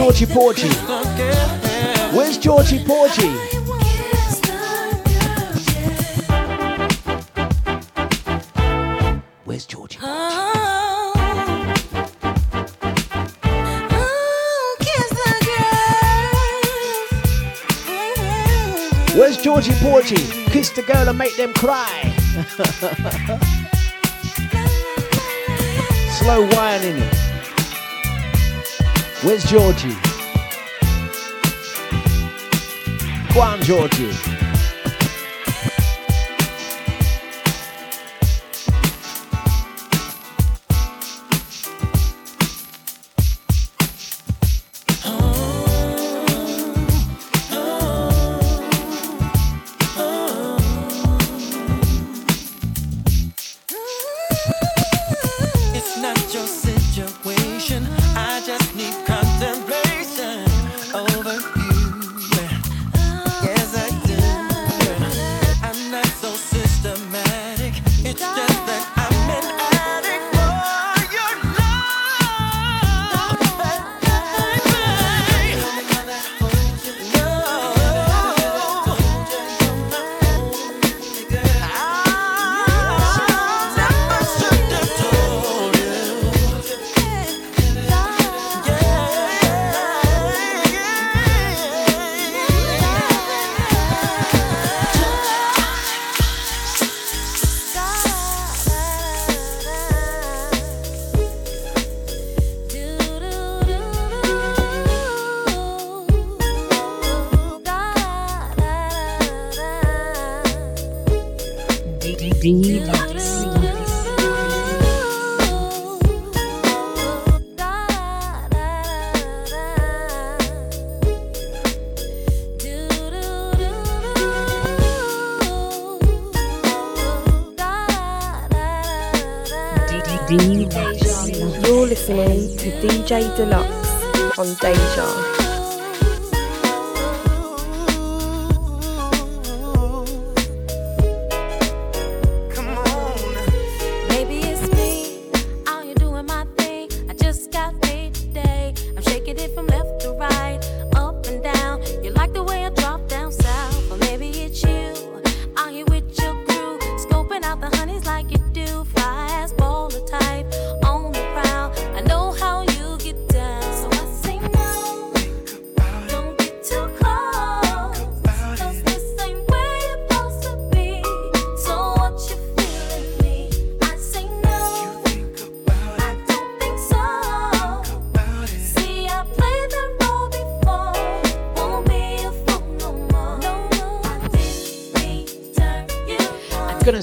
Georgie 0.00 0.24
Porgy? 0.24 0.68
Where's 2.16 2.38
Georgie 2.38 2.82
Porgy? 2.86 3.28
Where's 9.44 9.66
Georgie? 9.66 9.98
Where's 19.14 19.36
Georgie 19.36 19.74
Porgy? 19.82 20.16
Kiss 20.50 20.70
the 20.70 20.82
girl 20.82 21.10
and 21.10 21.18
make 21.18 21.36
them 21.36 21.52
cry. 21.52 22.10
Slow 26.22 26.46
whining. 26.56 27.19
Where's 29.22 29.44
Georgie? 29.44 29.94
Go 33.34 33.42
on, 33.42 33.60
Georgie. 33.60 34.39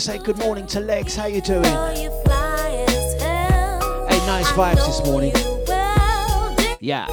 Say 0.07 0.17
good 0.19 0.37
morning 0.37 0.65
to 0.65 0.79
Legs. 0.79 1.17
How 1.17 1.25
you 1.25 1.41
doing? 1.41 1.65
You 1.65 2.09
fly 2.23 2.85
as 2.87 3.21
hell. 3.21 4.07
Hey, 4.07 4.25
nice 4.25 4.49
vibes 4.53 4.85
this 4.87 5.05
morning. 5.05 5.33
Yeah. 6.79 7.07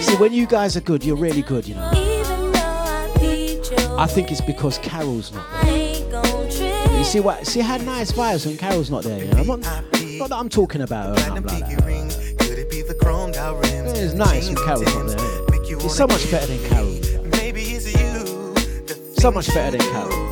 See, 0.00 0.16
when 0.18 0.32
you 0.32 0.46
guys 0.46 0.76
are 0.76 0.80
good, 0.80 1.04
you're 1.04 1.16
really 1.16 1.42
good, 1.42 1.66
you 1.66 1.74
know. 1.74 1.90
I 1.92 3.12
need 3.20 3.56
you, 3.56 3.96
I 3.98 4.06
think 4.06 4.30
it's 4.30 4.40
because 4.40 4.78
Carol's 4.78 5.32
not 5.32 5.44
I 5.50 5.68
ain't 5.68 6.12
gon' 6.12 6.48
there. 6.48 6.98
You 6.98 7.02
see 7.02 7.18
what? 7.18 7.44
See 7.44 7.58
how 7.58 7.78
nice 7.78 8.12
vibes 8.12 8.46
when 8.46 8.56
Carol's 8.56 8.92
not 8.92 9.02
there. 9.02 9.24
You 9.24 9.32
know? 9.32 9.40
I'm 9.40 9.60
not, 9.60 9.62
not 9.62 10.28
that 10.28 10.36
I'm 10.38 10.48
talking 10.48 10.82
about 10.82 11.18
her. 11.18 11.32
or 11.32 11.40
nothing 11.40 11.60
like 11.60 11.76
that. 11.76 12.36
Could 12.38 12.56
it 12.56 12.70
be 12.70 12.82
the 12.82 12.94
chromed 12.94 13.34
out 13.34 13.56
rims? 13.64 13.98
It's 13.98 14.14
nice 14.14 14.46
when 14.46 14.54
Carol's 14.58 14.94
not 14.94 15.08
there. 15.08 15.16
Isn't 15.16 15.80
it? 15.80 15.84
It's 15.86 15.96
so 15.96 16.06
much 16.06 16.30
better 16.30 16.46
than 16.46 16.68
Carol. 16.68 17.00
Maybe 17.32 17.62
it's 17.62 17.86
you. 17.86 18.54
the 18.84 19.14
So 19.18 19.32
much 19.32 19.52
better 19.52 19.76
than 19.76 19.90
Carol. 19.90 20.29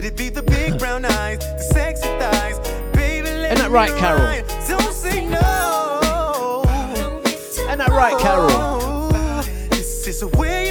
Could 0.00 0.12
it 0.14 0.16
be 0.16 0.30
the 0.30 0.42
big 0.42 0.78
brown 0.78 1.04
eyes, 1.04 1.40
the 1.40 1.58
sexy 1.74 2.08
thighs? 2.18 2.58
Baby, 2.94 3.26
let 3.26 3.52
Isn't 3.52 3.58
that 3.58 3.70
right, 3.70 3.90
Carol? 3.98 4.42
Don't 4.66 4.94
say 4.94 5.26
no. 5.26 6.62
Isn't 7.26 7.76
that 7.76 7.90
right, 7.90 8.18
Carol? 8.18 9.10
This 9.68 10.06
is 10.06 10.24
where 10.24 10.64
you're 10.64 10.69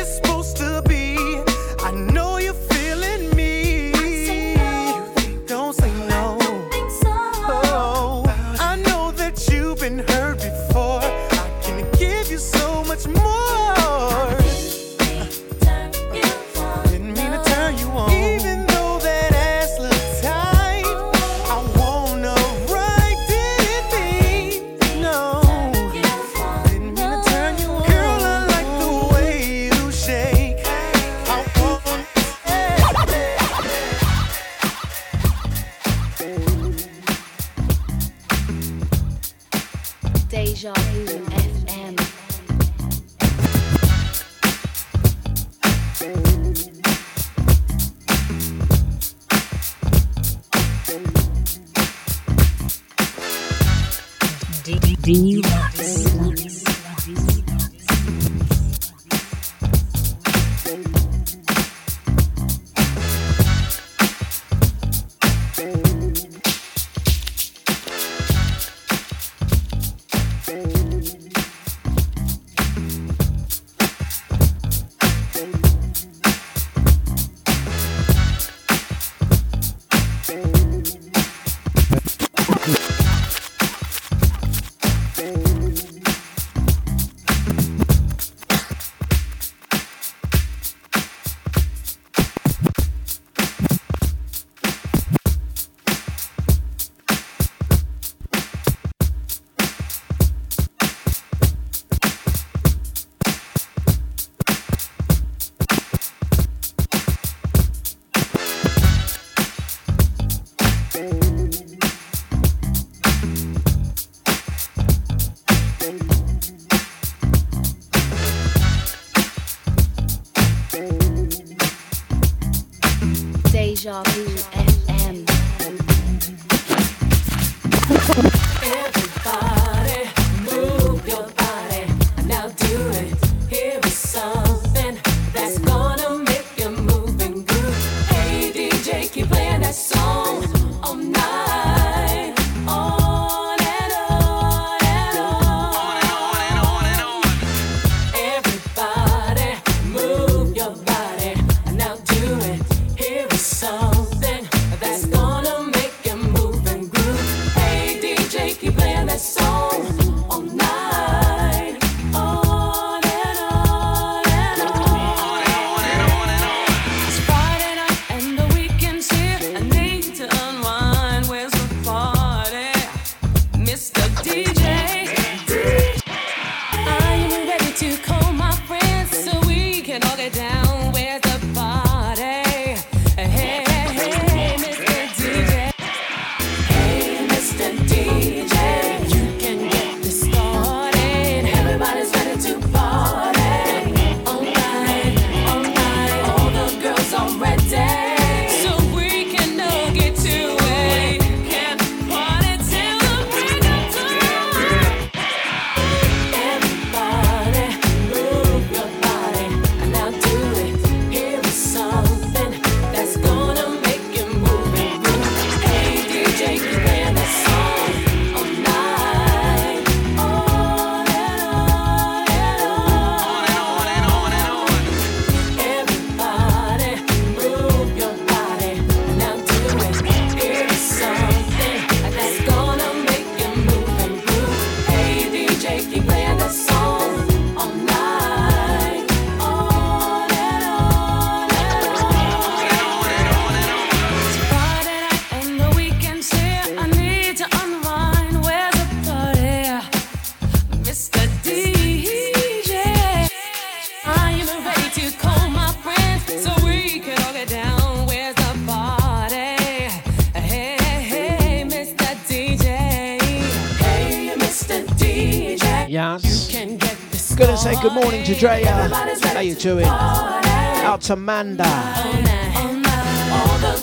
to 268.33 268.39
Drea. 268.39 268.89
How 269.33 269.39
you 269.39 269.55
doing? 269.55 269.85
Out 269.85 271.01
to 271.01 271.15
Manda. 271.15 271.63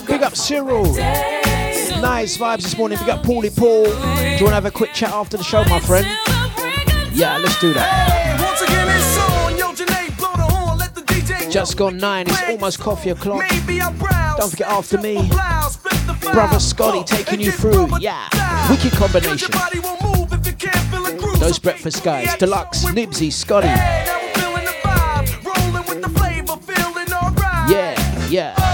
Big 0.07 0.23
up 0.23 0.35
Cyril. 0.35 0.85
Nice 0.95 2.37
vibes 2.37 2.61
this 2.61 2.77
morning. 2.77 2.97
Big 2.99 3.09
up 3.09 3.23
Paulie 3.23 3.55
Paul. 3.55 3.85
Do 3.85 3.89
you 3.89 3.95
want 3.95 4.39
to 4.39 4.51
have 4.51 4.65
a 4.65 4.71
quick 4.71 4.93
chat 4.93 5.11
after 5.11 5.35
the 5.35 5.43
show, 5.43 5.65
my 5.65 5.79
friend? 5.81 6.07
Yeah, 7.13 7.37
let's 7.37 7.59
do 7.59 7.73
that. 7.73 8.13
Just 11.49 11.75
gone 11.75 11.97
nine. 11.97 12.27
It's 12.27 12.49
almost 12.49 12.79
coffee 12.79 13.09
o'clock. 13.09 13.43
Don't 13.49 14.49
forget 14.49 14.67
after 14.69 14.97
me. 14.97 15.29
Brother 16.31 16.59
Scotty 16.59 17.03
taking 17.03 17.41
you 17.41 17.51
through. 17.51 17.89
Yeah, 17.99 18.29
wicked 18.69 18.93
combination. 18.93 19.51
Those 21.39 21.59
breakfast 21.59 22.03
guys, 22.03 22.27
Dlux, 22.37 22.85
Nibsy, 22.93 23.31
Scotty. 23.31 24.06
Yeah. 28.29 28.66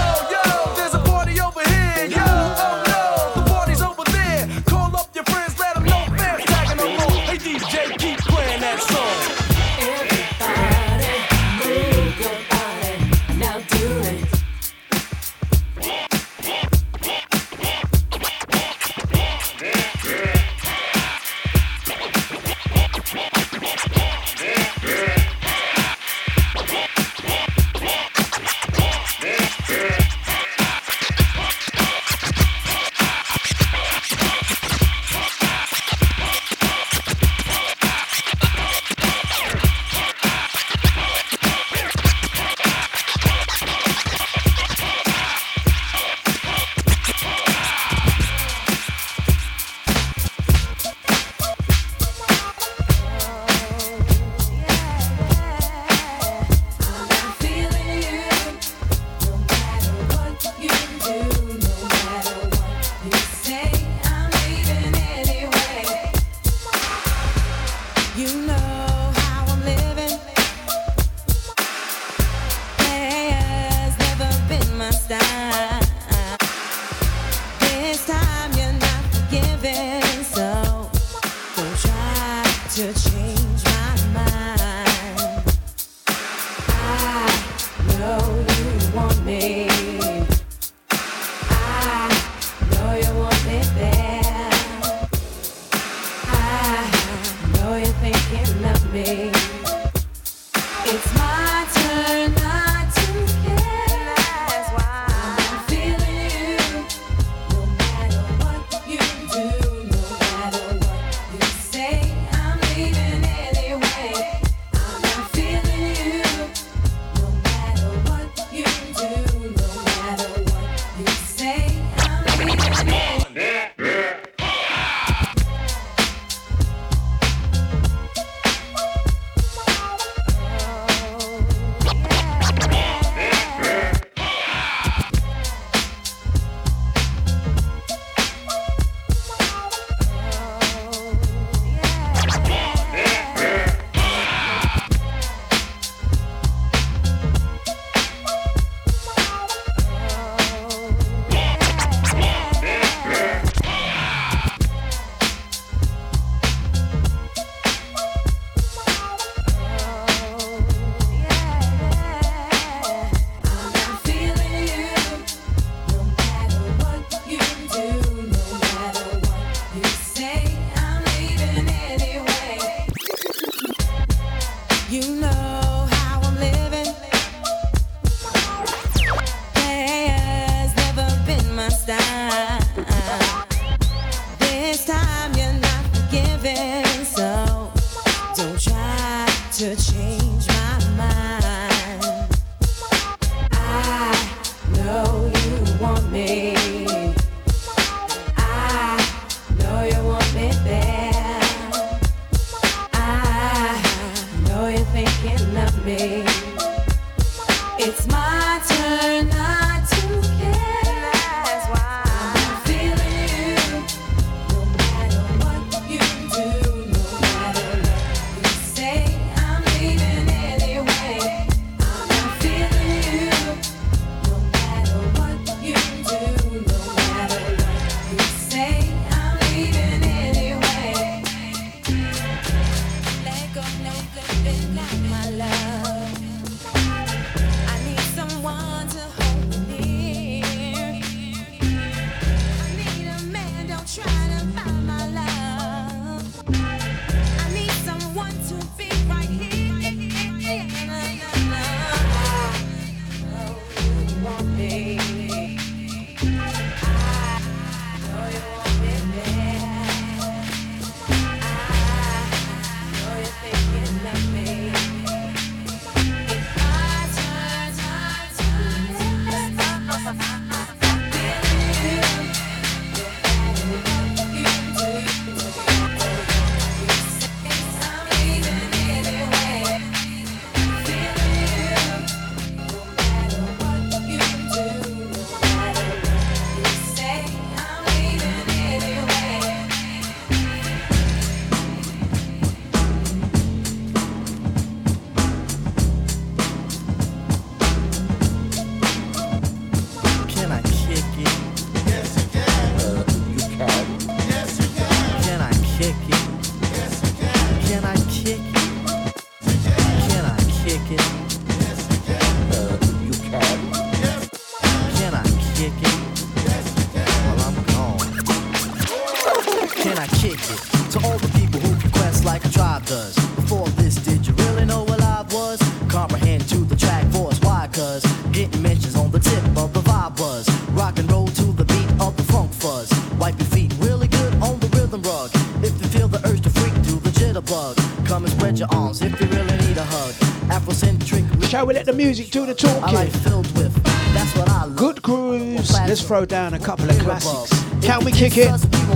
Music 341.94 342.30
do 342.30 342.46
the 342.46 342.54
talking? 342.54 342.94
like 342.94 343.10
filled 343.10 343.46
with. 343.56 343.74
That's 344.14 344.36
what 344.36 344.48
I 344.48 344.64
love. 344.64 344.76
Good 344.76 345.02
grooves. 345.02 345.72
Let's 345.72 346.02
throw 346.02 346.24
down 346.24 346.54
a 346.54 346.58
couple 346.58 346.88
of 346.90 346.98
classics. 346.98 347.50
Can 347.82 348.04
we 348.04 348.12
kick 348.12 348.36
it? 348.36 348.48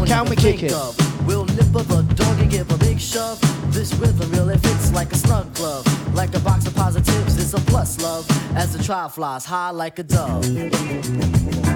Can 0.07 0.29
we 0.29 0.37
kick 0.37 0.63
it? 0.63 0.73
We'll 1.27 1.45
nip 1.45 1.75
of 1.75 1.91
a 1.91 2.03
dog 2.15 2.41
and 2.41 2.51
give 2.51 2.71
a 2.71 2.79
big 2.79 2.99
shove. 2.99 3.41
This 3.73 3.93
rhythm 3.95 4.31
really 4.33 4.57
fits 4.59 4.93
like 4.93 5.13
a 5.13 5.17
snug 5.17 5.55
glove. 5.55 5.87
Like 6.15 6.35
a 6.35 6.41
box 6.41 6.67
of 6.67 6.75
positives, 6.75 7.37
it's 7.37 7.53
a 7.53 7.61
plus 7.71 8.01
love. 8.03 8.27
As 8.57 8.77
the 8.77 8.83
trial 8.83 9.09
flies 9.09 9.45
high 9.45 9.71
like 9.71 9.99
a 9.99 10.03
dove. 10.05 11.68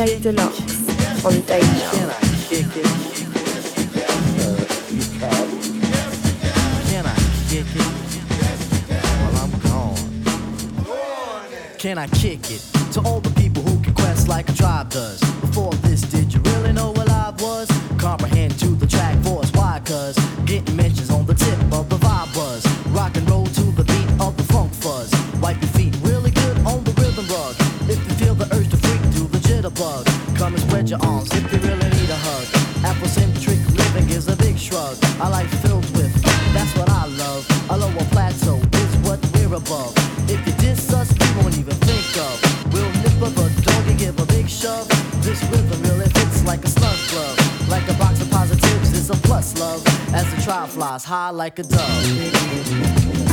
Dlux 0.00 1.26
on 1.26 1.40
Deja. 1.42 2.10
Can 11.78 11.98
I 11.98 12.06
kick 12.08 12.50
it? 12.50 12.60
To 12.92 13.00
all 13.02 13.20
the 13.20 13.30
people 13.38 13.62
who 13.62 13.82
can 13.82 13.92
quest 13.92 14.26
like 14.28 14.48
a 14.48 14.52
tribe 14.54 14.88
does? 14.88 15.20
Before 15.42 15.72
this, 15.84 16.00
did 16.00 16.32
you 16.32 16.40
really 16.40 16.72
know 16.72 16.92
what 16.92 17.10
I 17.10 17.34
was? 17.38 17.68
Comprehend 17.98 18.58
to 18.60 18.68
the 18.68 18.86
track 18.86 19.16
voice, 19.18 19.52
why? 19.52 19.82
Cause 19.84 20.16
getting 20.46 20.76
mentions 20.76 21.09
your 30.90 31.02
arms 31.04 31.30
if 31.32 31.52
you 31.52 31.58
really 31.60 31.88
need 31.90 32.10
a 32.10 32.16
hug. 32.16 32.46
Afrocentric 32.82 33.60
living 33.78 34.10
is 34.10 34.26
a 34.26 34.36
big 34.36 34.58
shrug. 34.58 34.96
I 35.20 35.28
like 35.28 35.46
filled 35.62 35.88
with, 35.96 36.12
that's 36.52 36.76
what 36.76 36.90
I 36.90 37.06
love. 37.06 37.46
A 37.70 37.76
lower 37.78 38.06
plateau 38.10 38.56
is 38.56 38.96
what 39.06 39.20
we're 39.34 39.54
above. 39.54 39.94
If 40.28 40.44
you 40.44 40.52
diss 40.54 40.92
us, 40.92 41.12
we 41.12 41.26
won't 41.40 41.56
even 41.58 41.76
think 41.86 42.10
of. 42.18 42.72
We'll 42.72 42.90
nip 43.02 43.22
up 43.22 43.38
a 43.38 43.62
dog 43.62 43.86
and 43.86 43.98
give 43.98 44.18
a 44.18 44.26
big 44.26 44.48
shove. 44.48 44.88
This 45.22 45.40
rhythm 45.44 45.80
really 45.82 46.08
fits 46.10 46.44
like 46.44 46.64
a 46.64 46.68
slug 46.68 46.98
glove. 47.10 47.68
Like 47.68 47.88
a 47.88 47.94
box 47.94 48.20
of 48.20 48.30
positives, 48.30 48.92
it's 48.98 49.10
a 49.10 49.22
plus 49.28 49.56
love. 49.60 49.86
As 50.12 50.26
the 50.34 50.42
trial 50.42 50.66
flies 50.66 51.04
high 51.04 51.30
like 51.30 51.60
a 51.60 51.62
dove. 51.62 53.29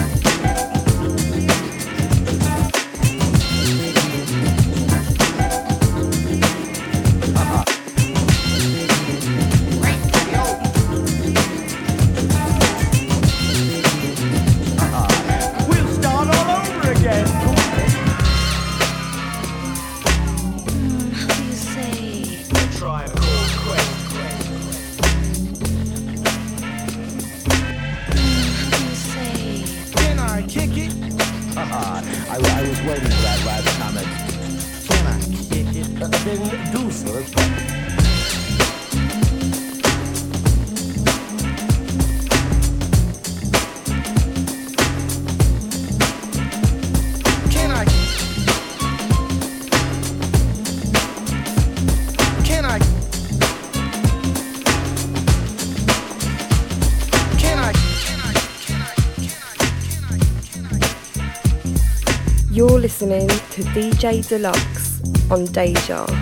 DJ 63.97 64.21
Dlux 64.21 65.01
on 65.31 65.45
Deja. 65.45 66.16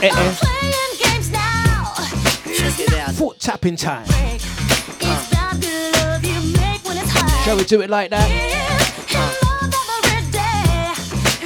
Eh, 0.00 0.08
eh. 0.10 0.34
good 4.98 5.22
love 5.32 6.24
you 6.24 6.40
make 6.56 6.82
when 6.82 6.96
it's 6.96 7.10
hot. 7.10 7.42
Shall 7.44 7.58
we 7.58 7.64
do 7.64 7.82
it 7.82 7.90
like 7.90 8.08
that? 8.10 8.28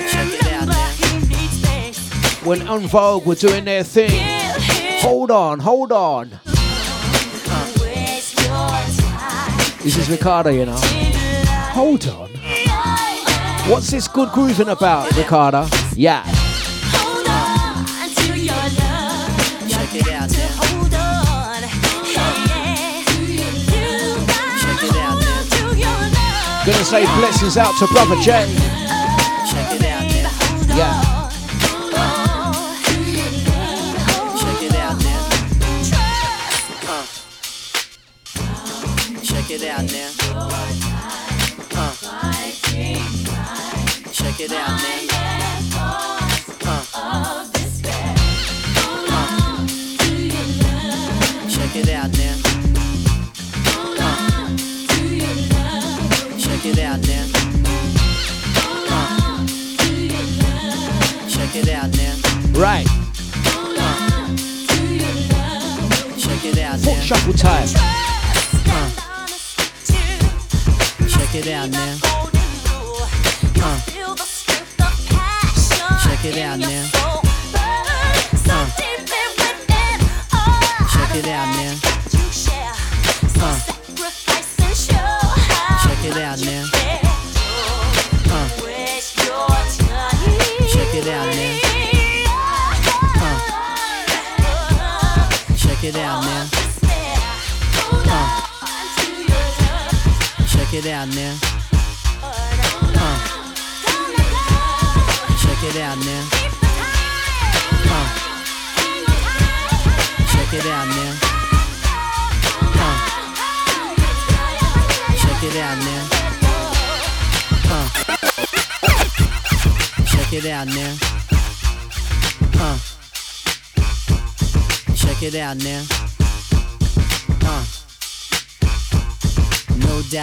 Check 0.08 0.28
it 0.34 0.52
out 0.52 0.68
now. 0.68 2.48
When 2.48 2.62
En 2.68 2.86
Vogue 2.86 3.26
were 3.26 3.34
doing 3.34 3.64
their 3.64 3.82
thing. 3.82 4.10
Hold 5.00 5.32
on, 5.32 5.58
hold 5.58 5.90
on. 5.90 6.30
This 9.82 9.96
is 9.98 10.08
Ricardo, 10.08 10.50
you 10.50 10.66
know. 10.66 10.78
Hold 11.72 12.06
on. 12.06 12.30
What's 13.68 13.90
this 13.90 14.06
good 14.06 14.30
grooving 14.30 14.68
about, 14.68 15.16
Ricardo? 15.16 15.66
Yeah. 15.96 16.35
Gonna 26.66 26.84
say 26.84 27.04
blessings 27.18 27.56
out 27.56 27.78
to 27.78 27.86
Brother 27.86 28.16
Jay. 28.16 28.75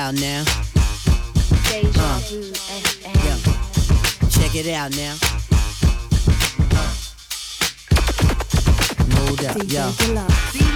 Doubt 0.04 0.16
now. 0.16 0.44
Uh. 1.96 2.20
Check 4.30 4.54
it 4.54 4.68
out 4.68 4.92
now. 4.98 5.16
No 9.08 9.36
doubt, 9.38 9.64
yo. 9.72 9.92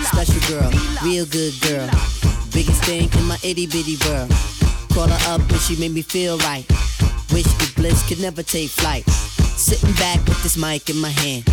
Special 0.05 0.39
girl, 0.47 0.71
real 1.03 1.25
good 1.25 1.53
girl. 1.59 1.89
Biggest 2.53 2.85
thing 2.85 3.09
in 3.19 3.25
my 3.25 3.37
itty 3.43 3.67
bitty 3.67 3.97
world. 4.07 4.31
Call 4.93 5.09
her 5.09 5.33
up 5.33 5.41
and 5.41 5.59
she 5.59 5.75
made 5.75 5.91
me 5.91 6.03
feel 6.03 6.37
right. 6.37 6.65
Wish 7.33 7.51
the 7.59 7.69
bliss 7.75 8.07
could 8.07 8.21
never 8.21 8.43
take 8.43 8.69
flight. 8.69 9.03
Sitting 9.09 9.91
back 9.95 10.25
with 10.25 10.41
this 10.41 10.55
mic 10.55 10.89
in 10.89 11.01
my 11.01 11.09
hand. 11.09 11.43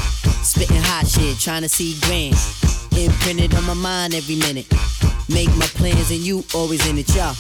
Spitting 0.45 0.77
hot 0.77 1.09
shit, 1.09 1.41
trying 1.41 1.63
to 1.63 1.69
see 1.69 1.99
grand. 2.07 2.37
Imprinted 2.97 3.53
on 3.57 3.65
my 3.65 3.75
mind 3.75 4.15
every 4.15 4.37
minute. 4.37 4.73
Make 5.29 5.49
my 5.57 5.67
plans 5.75 6.13
and 6.13 6.21
you 6.21 6.45
always 6.55 6.87
in 6.87 6.99
it, 6.99 7.13
y'all. 7.17 7.35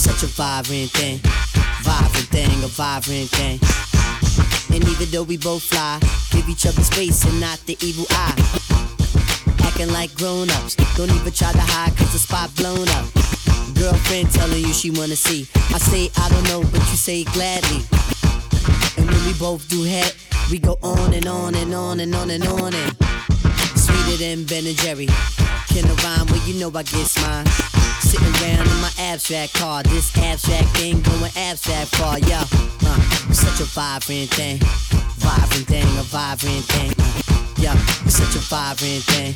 Such 0.00 0.22
a 0.22 0.28
vibrant 0.28 0.90
thing. 0.92 1.18
Vibrant 1.84 2.28
thing, 2.32 2.64
a 2.64 2.68
vibrant 2.68 3.28
thing. 3.36 3.60
And 4.74 4.82
even 4.88 5.10
though 5.10 5.24
we 5.24 5.36
both 5.36 5.62
fly, 5.62 6.00
give 6.30 6.48
each 6.48 6.64
other 6.64 6.80
space 6.80 7.22
and 7.26 7.38
not 7.38 7.60
the 7.66 7.76
evil 7.84 8.06
eye. 8.08 8.32
Acting 9.62 9.92
like 9.92 10.14
grown 10.14 10.48
ups. 10.48 10.74
Don't 10.96 11.10
even 11.10 11.30
try 11.30 11.52
to 11.52 11.60
hide 11.60 11.94
cause 11.98 12.12
the 12.14 12.18
spot 12.18 12.48
blown 12.56 12.88
up. 12.96 13.04
Girlfriend 13.76 14.30
telling 14.32 14.64
you 14.64 14.72
she 14.72 14.90
wanna 14.90 15.16
see. 15.16 15.46
I 15.68 15.76
say 15.76 16.08
I 16.16 16.30
don't 16.30 16.44
know, 16.44 16.62
but 16.72 16.80
you 16.88 16.96
say 16.96 17.24
gladly. 17.24 17.84
And 18.96 19.04
when 19.04 19.22
we 19.26 19.34
both 19.34 19.68
do 19.68 19.82
head, 19.82 20.14
we 20.50 20.58
go 20.58 20.78
on 20.82 21.12
and 21.12 21.26
on 21.26 21.54
and 21.54 21.74
on 21.74 22.00
and 22.00 22.14
on 22.14 22.30
and 22.30 22.44
on 22.48 22.72
and 22.72 22.96
sweeter 23.76 24.16
than 24.16 24.44
Ben 24.44 24.64
and 24.64 24.78
Jerry. 24.78 25.08
Can 25.68 25.84
I 25.84 25.94
rhyme? 26.02 26.26
Well, 26.26 26.40
you 26.48 26.58
know 26.58 26.72
I 26.74 26.84
get 26.84 27.12
mine. 27.20 27.79
Sitting 28.10 28.26
around 28.42 28.66
in 28.66 28.80
my 28.82 28.90
abstract 28.98 29.54
car, 29.54 29.84
this 29.84 30.10
abstract 30.18 30.66
thing 30.76 31.00
going 31.00 31.30
abstract 31.36 31.94
far, 31.94 32.18
yeah. 32.18 32.42
Uh, 32.82 32.98
such 33.32 33.60
a 33.60 33.64
vibrant 33.70 34.28
thing, 34.34 34.58
vibrant 35.14 35.68
thing, 35.68 35.86
a 35.96 36.02
vibrant 36.02 36.64
thing. 36.64 36.90
Uh, 36.98 37.22
yeah, 37.58 37.76
such 38.08 38.34
a 38.34 38.40
vibrant 38.50 39.04
thing, 39.04 39.32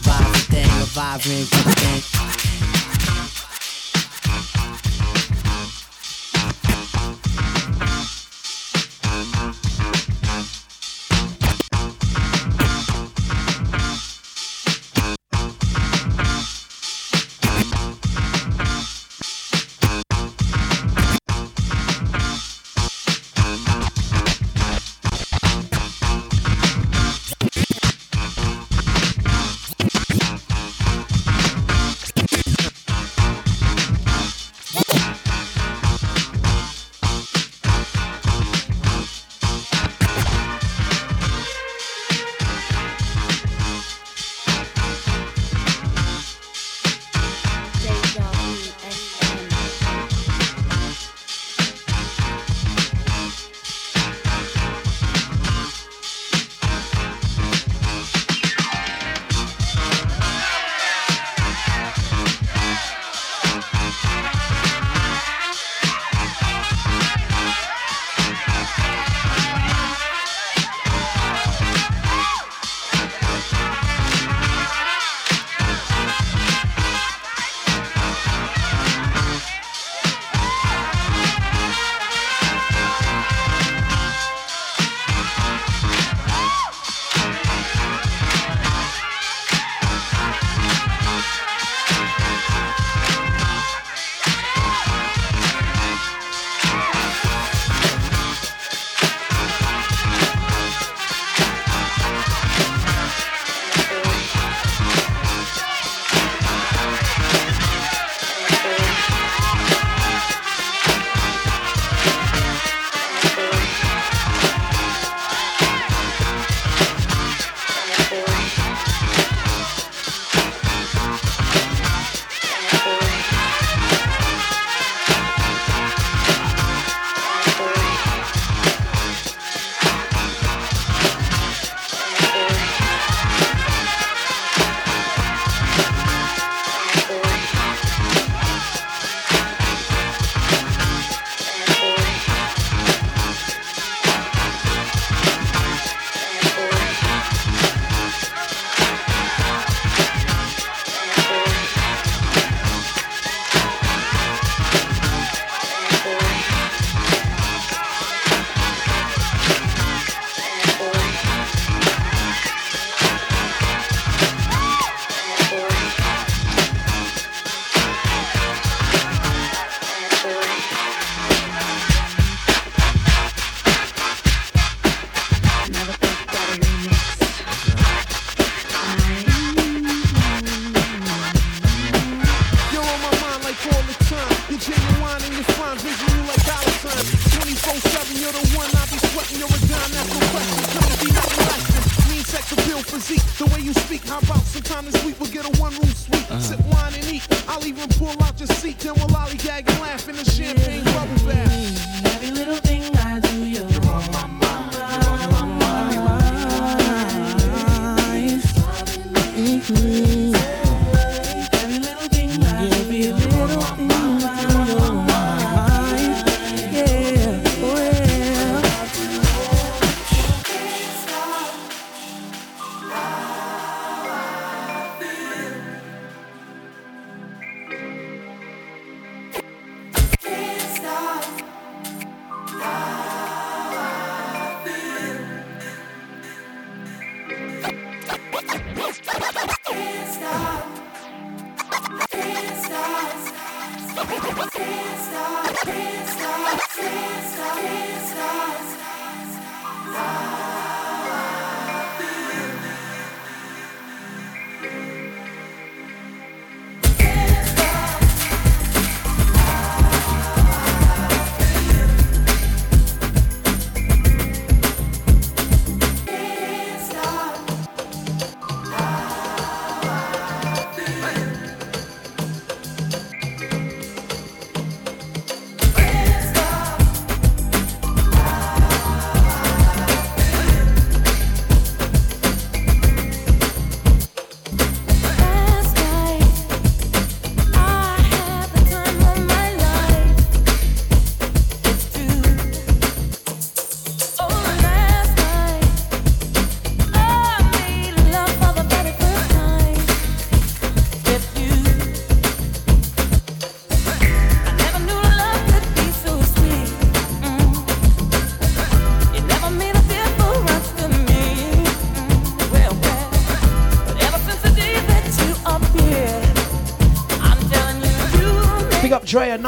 vibrant 0.00 0.48
thing, 0.48 0.64
a 0.64 0.86
vibrant 0.96 1.46
thing. 1.76 2.85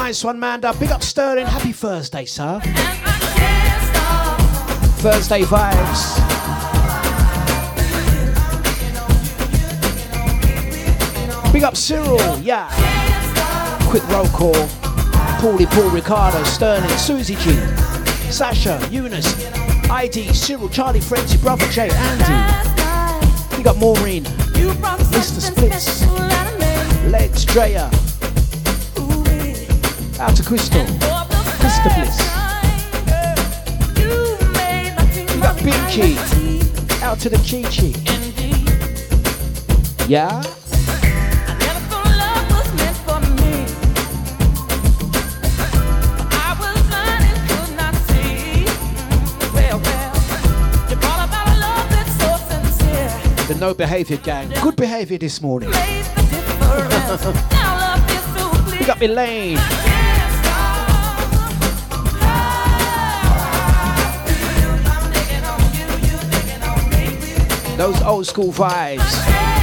Nice 0.08 0.24
one, 0.24 0.40
Manda. 0.40 0.72
Big 0.80 0.90
up 0.90 1.02
Sterling, 1.02 1.44
happy 1.44 1.70
Thursday, 1.70 2.24
sir. 2.24 2.60
Thursday 5.02 5.42
vibes. 5.42 6.02
Big 11.52 11.62
up 11.62 11.76
Cyril, 11.76 12.38
yeah. 12.38 12.70
Quick 13.90 14.08
roll 14.08 14.26
call. 14.28 14.54
Paulie, 15.42 15.66
Paul, 15.66 15.90
Ricardo, 15.90 16.42
Sterling, 16.44 16.88
Susie 16.96 17.36
G, 17.36 17.52
Sasha, 18.30 18.80
Eunice, 18.90 19.28
ID, 19.90 20.32
Cyril, 20.32 20.70
Charlie, 20.70 21.00
Frenzy, 21.00 21.36
Brother 21.36 21.68
Jay, 21.68 21.90
Andy. 21.90 23.56
Big 23.58 23.66
up 23.66 23.76
Maureen, 23.76 24.24
Mr. 24.24 25.42
Splits, 25.42 26.06
Legs, 27.12 27.44
Drea. 27.44 27.90
Out 30.20 30.34
to 30.34 30.42
Crystal, 30.42 30.84
Crystal 31.60 31.92
Bliss. 31.94 32.18
Big 35.32 35.44
up 35.44 35.56
Binky, 35.58 36.16
out 37.02 37.20
to 37.20 37.28
the 37.28 37.36
Chi 37.36 37.62
Chi. 37.70 37.92
Yeah? 40.08 40.42
The 53.46 53.54
no 53.60 53.72
behaviour 53.72 54.16
gang. 54.16 54.50
Good 54.62 54.74
behaviour 54.74 55.18
this 55.18 55.40
morning. 55.40 55.70
Big 55.70 55.78
up 58.90 59.00
Elaine. 59.00 59.97
Those 67.78 68.02
old 68.02 68.26
school 68.26 68.50
vibes. 68.50 69.57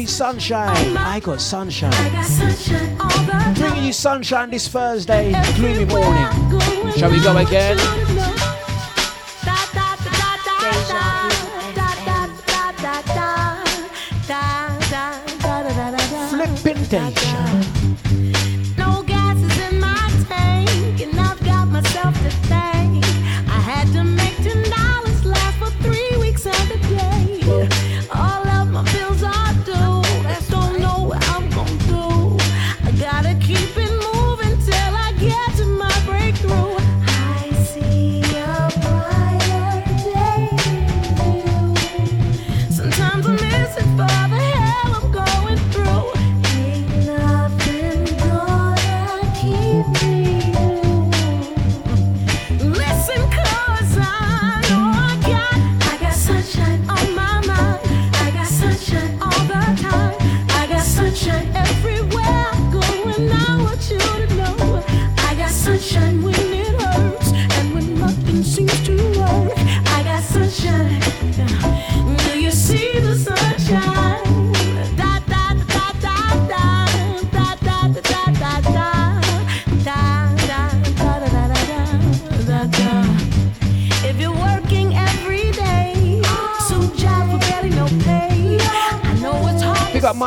Coffee 0.00 0.06
Sunshine. 0.06 0.96
I 0.96 1.20
got 1.20 1.42
sunshine. 1.42 1.92
Bringing 3.54 3.84
you 3.84 3.92
sunshine 3.92 4.48
this 4.48 4.66
Thursday, 4.66 5.32
gloomy 5.56 5.84
morning. 5.84 6.26
Shall 6.96 7.10
we 7.10 7.20
go 7.20 7.36
again? 7.36 7.76
Flipping 16.30 16.82
deja. 16.84 17.59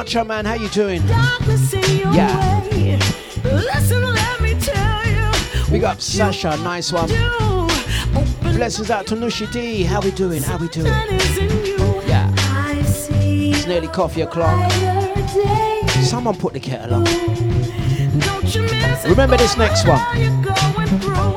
Macho 0.04 0.26
Man, 0.26 0.44
how 0.44 0.56
you 0.56 0.68
doing? 0.68 1.02
yeah. 1.08 2.62
Listen, 3.46 4.04
Big 5.72 6.02
Sasha, 6.02 6.58
nice 6.58 6.92
one. 6.92 7.08
Blessings 8.42 8.92
out 8.92 9.08
to 9.08 9.16
Nushi 9.16 9.50
D. 9.54 9.84
How 9.84 10.02
we 10.02 10.12
doing? 10.12 10.44
How 10.44 10.58
we 10.58 10.68
doing? 10.68 10.88
Yeah. 12.06 12.30
It's 12.76 13.66
nearly 13.66 13.88
coffee 13.88 14.24
o'clock. 14.24 14.70
Someone 16.02 16.36
put 16.36 16.52
the 16.52 16.60
kettle 16.60 16.96
on. 16.96 17.06
Remember 19.10 19.38
this 19.38 19.56
next 19.56 19.88
one. 19.88 21.33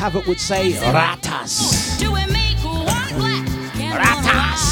Havoc 0.00 0.26
would 0.26 0.40
say, 0.40 0.72
Ratas. 0.72 2.00
Ratas. 3.92 4.70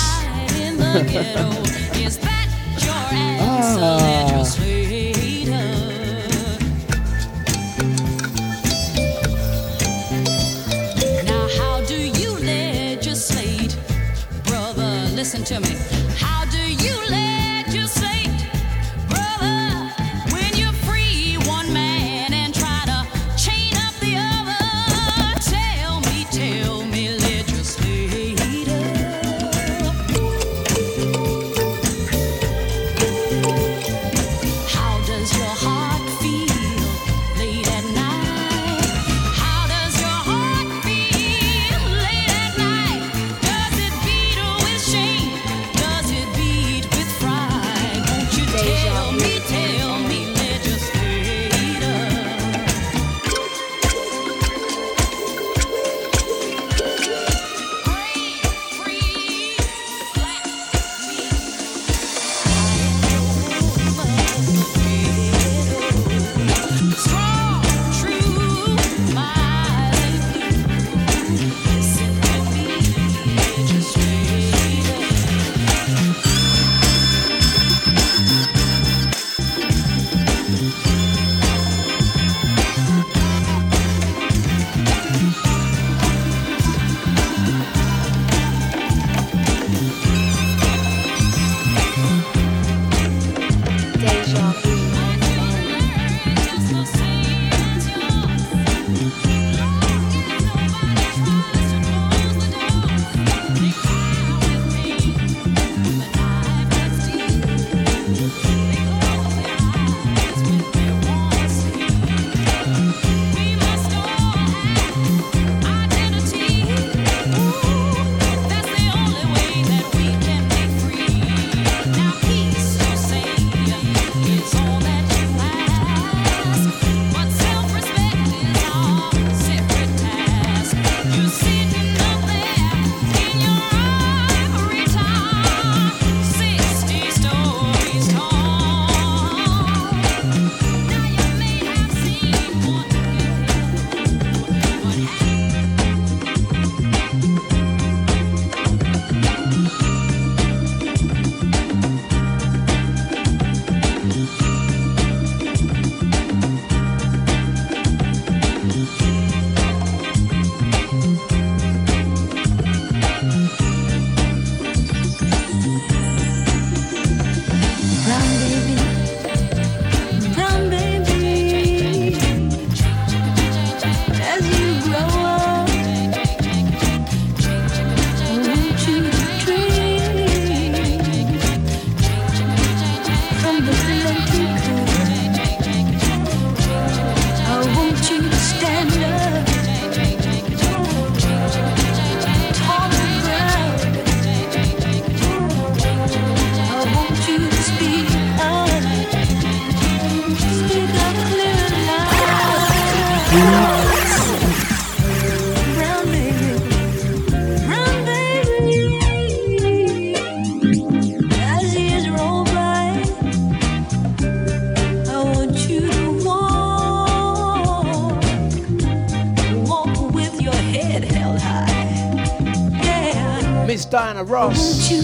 Ross. 224.29 224.91
You 224.91 225.01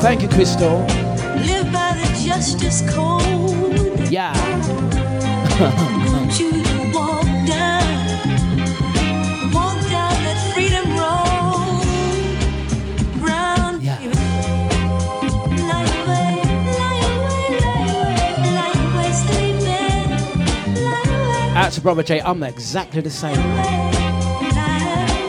Thank 0.00 0.22
you, 0.22 0.28
Crystal. 0.28 0.80
Live 1.46 1.72
by 1.72 1.94
the 1.94 2.22
justice 2.26 2.82
code. 2.90 4.10
Yeah. 4.10 4.32
Won't 5.60 6.40
you 6.40 6.50
walk 6.92 7.24
down, 7.46 7.86
walk 9.52 9.80
down 9.88 10.14
that 10.24 10.38
freedom 10.52 10.96
road? 10.98 11.84
Brown 13.20 13.80
yeah. 13.80 13.98
That's 21.54 21.78
a 21.78 21.80
Brother 21.80 22.02
J, 22.02 22.20
I'm 22.20 22.42
exactly 22.42 23.00
the 23.00 23.10
same. 23.10 24.17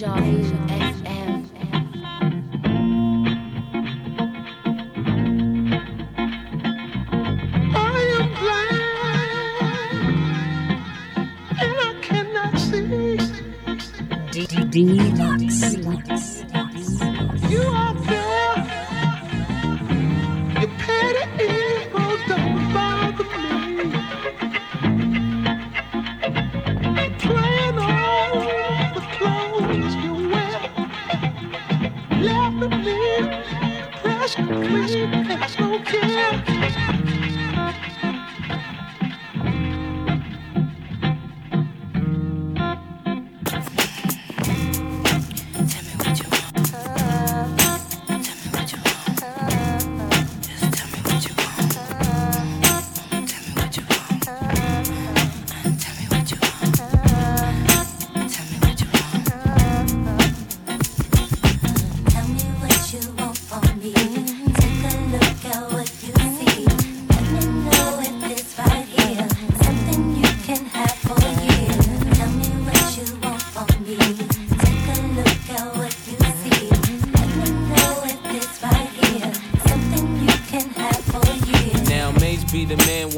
Vu 0.00 0.59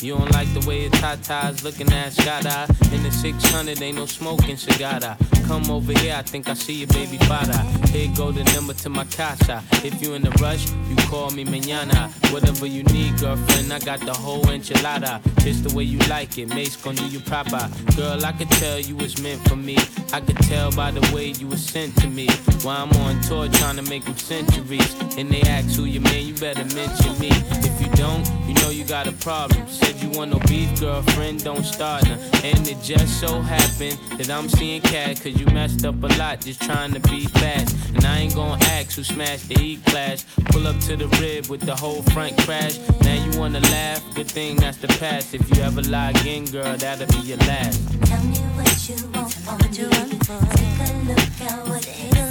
You 0.00 0.16
don't 0.16 0.30
like 0.30 0.52
the 0.54 0.64
way 0.68 0.82
your 0.82 0.90
tatas 0.92 1.64
looking 1.64 1.92
at 1.92 2.12
Scott 2.12 2.44
In 2.92 3.02
the 3.02 3.10
600, 3.10 3.82
ain't 3.82 3.96
no 3.96 4.06
smoking 4.06 4.56
cigar. 4.56 5.16
Come 5.48 5.70
over 5.70 5.98
here, 6.00 6.14
I 6.14 6.20
think 6.20 6.46
I 6.50 6.52
see 6.52 6.74
your 6.74 6.88
baby 6.88 7.16
father. 7.24 7.58
Here 7.88 8.10
go 8.14 8.30
the 8.30 8.44
number 8.52 8.74
to 8.74 8.90
my 8.90 9.06
casa. 9.06 9.64
If 9.82 10.02
you 10.02 10.12
in 10.12 10.26
a 10.26 10.30
rush, 10.42 10.70
you 10.70 10.96
call 11.08 11.30
me 11.30 11.42
mañana. 11.42 12.10
Whatever 12.30 12.66
you 12.66 12.82
need, 12.82 13.18
girlfriend, 13.18 13.72
I 13.72 13.78
got 13.78 14.00
the 14.00 14.12
whole 14.12 14.44
enchilada. 14.44 15.22
Just 15.42 15.64
the 15.64 15.74
way 15.74 15.84
you 15.84 15.98
like 16.00 16.36
it, 16.36 16.48
Mase 16.48 16.76
gon' 16.76 16.96
do 16.96 17.06
you 17.08 17.20
proper. 17.20 17.66
Girl, 17.96 18.22
I 18.26 18.32
could 18.32 18.50
tell 18.50 18.78
you 18.78 18.94
was 18.96 19.22
meant 19.22 19.40
for 19.48 19.56
me. 19.56 19.78
I 20.12 20.20
could 20.20 20.36
tell 20.36 20.70
by 20.72 20.90
the 20.90 21.00
way 21.14 21.28
you 21.28 21.46
was 21.46 21.64
sent 21.64 21.96
to 22.02 22.08
me. 22.08 22.28
While 22.60 22.82
I'm 22.82 22.92
on 23.00 23.22
tour 23.22 23.48
trying 23.48 23.76
to 23.76 23.82
make 23.82 24.04
them 24.04 24.18
centuries. 24.18 24.94
And 25.16 25.30
they 25.30 25.40
ask 25.42 25.74
who 25.74 25.84
you 25.84 26.00
man, 26.00 26.26
you 26.26 26.34
better 26.34 26.66
mention 26.74 27.18
me. 27.18 27.30
If 27.64 27.80
you 27.80 27.88
don't, 27.96 28.28
you 28.46 28.52
know 28.60 28.68
you 28.68 28.84
got 28.84 29.06
a 29.06 29.12
problem. 29.12 29.66
Said 29.66 29.96
you 29.96 30.10
want 30.10 30.30
no 30.30 30.40
beef, 30.40 30.78
girlfriend, 30.78 31.42
don't 31.42 31.64
start 31.64 32.04
now. 32.04 32.18
And 32.44 32.68
it 32.68 32.82
just 32.82 33.18
so 33.18 33.40
happened 33.40 33.98
that 34.18 34.28
I'm 34.28 34.48
seeing 34.50 34.82
cat, 34.82 35.20
cause 35.22 35.37
you 35.38 35.46
messed 35.46 35.84
up 35.84 36.02
a 36.02 36.08
lot 36.18 36.40
just 36.40 36.60
trying 36.62 36.92
to 36.92 37.00
be 37.00 37.26
fast. 37.26 37.76
And 37.94 38.04
I 38.04 38.18
ain't 38.18 38.34
gonna 38.34 38.62
ask 38.64 38.96
who 38.96 39.04
smashed 39.04 39.48
the 39.48 39.60
E 39.60 39.76
class. 39.86 40.24
Pull 40.46 40.66
up 40.66 40.78
to 40.80 40.96
the 40.96 41.06
rib 41.20 41.46
with 41.46 41.60
the 41.60 41.76
whole 41.76 42.02
front 42.14 42.36
crash. 42.38 42.78
Now 43.02 43.14
you 43.24 43.38
wanna 43.38 43.60
laugh, 43.60 44.02
good 44.14 44.26
thing 44.26 44.56
that's 44.56 44.78
the 44.78 44.88
past. 44.88 45.34
If 45.34 45.48
you 45.54 45.62
ever 45.62 45.82
lie 45.82 46.10
again, 46.10 46.44
girl, 46.46 46.76
that'll 46.76 47.06
be 47.06 47.28
your 47.28 47.38
last. 47.38 47.78
Tell 48.06 48.22
me 48.24 48.38
what 48.56 48.88
you 48.88 48.96
want 49.14 49.32
from 49.32 49.58
me. 49.58 49.68
Take 49.68 49.88
a 49.88 50.92
look 51.08 51.40
at 51.40 51.68
what 51.68 51.86
you. 51.86 52.28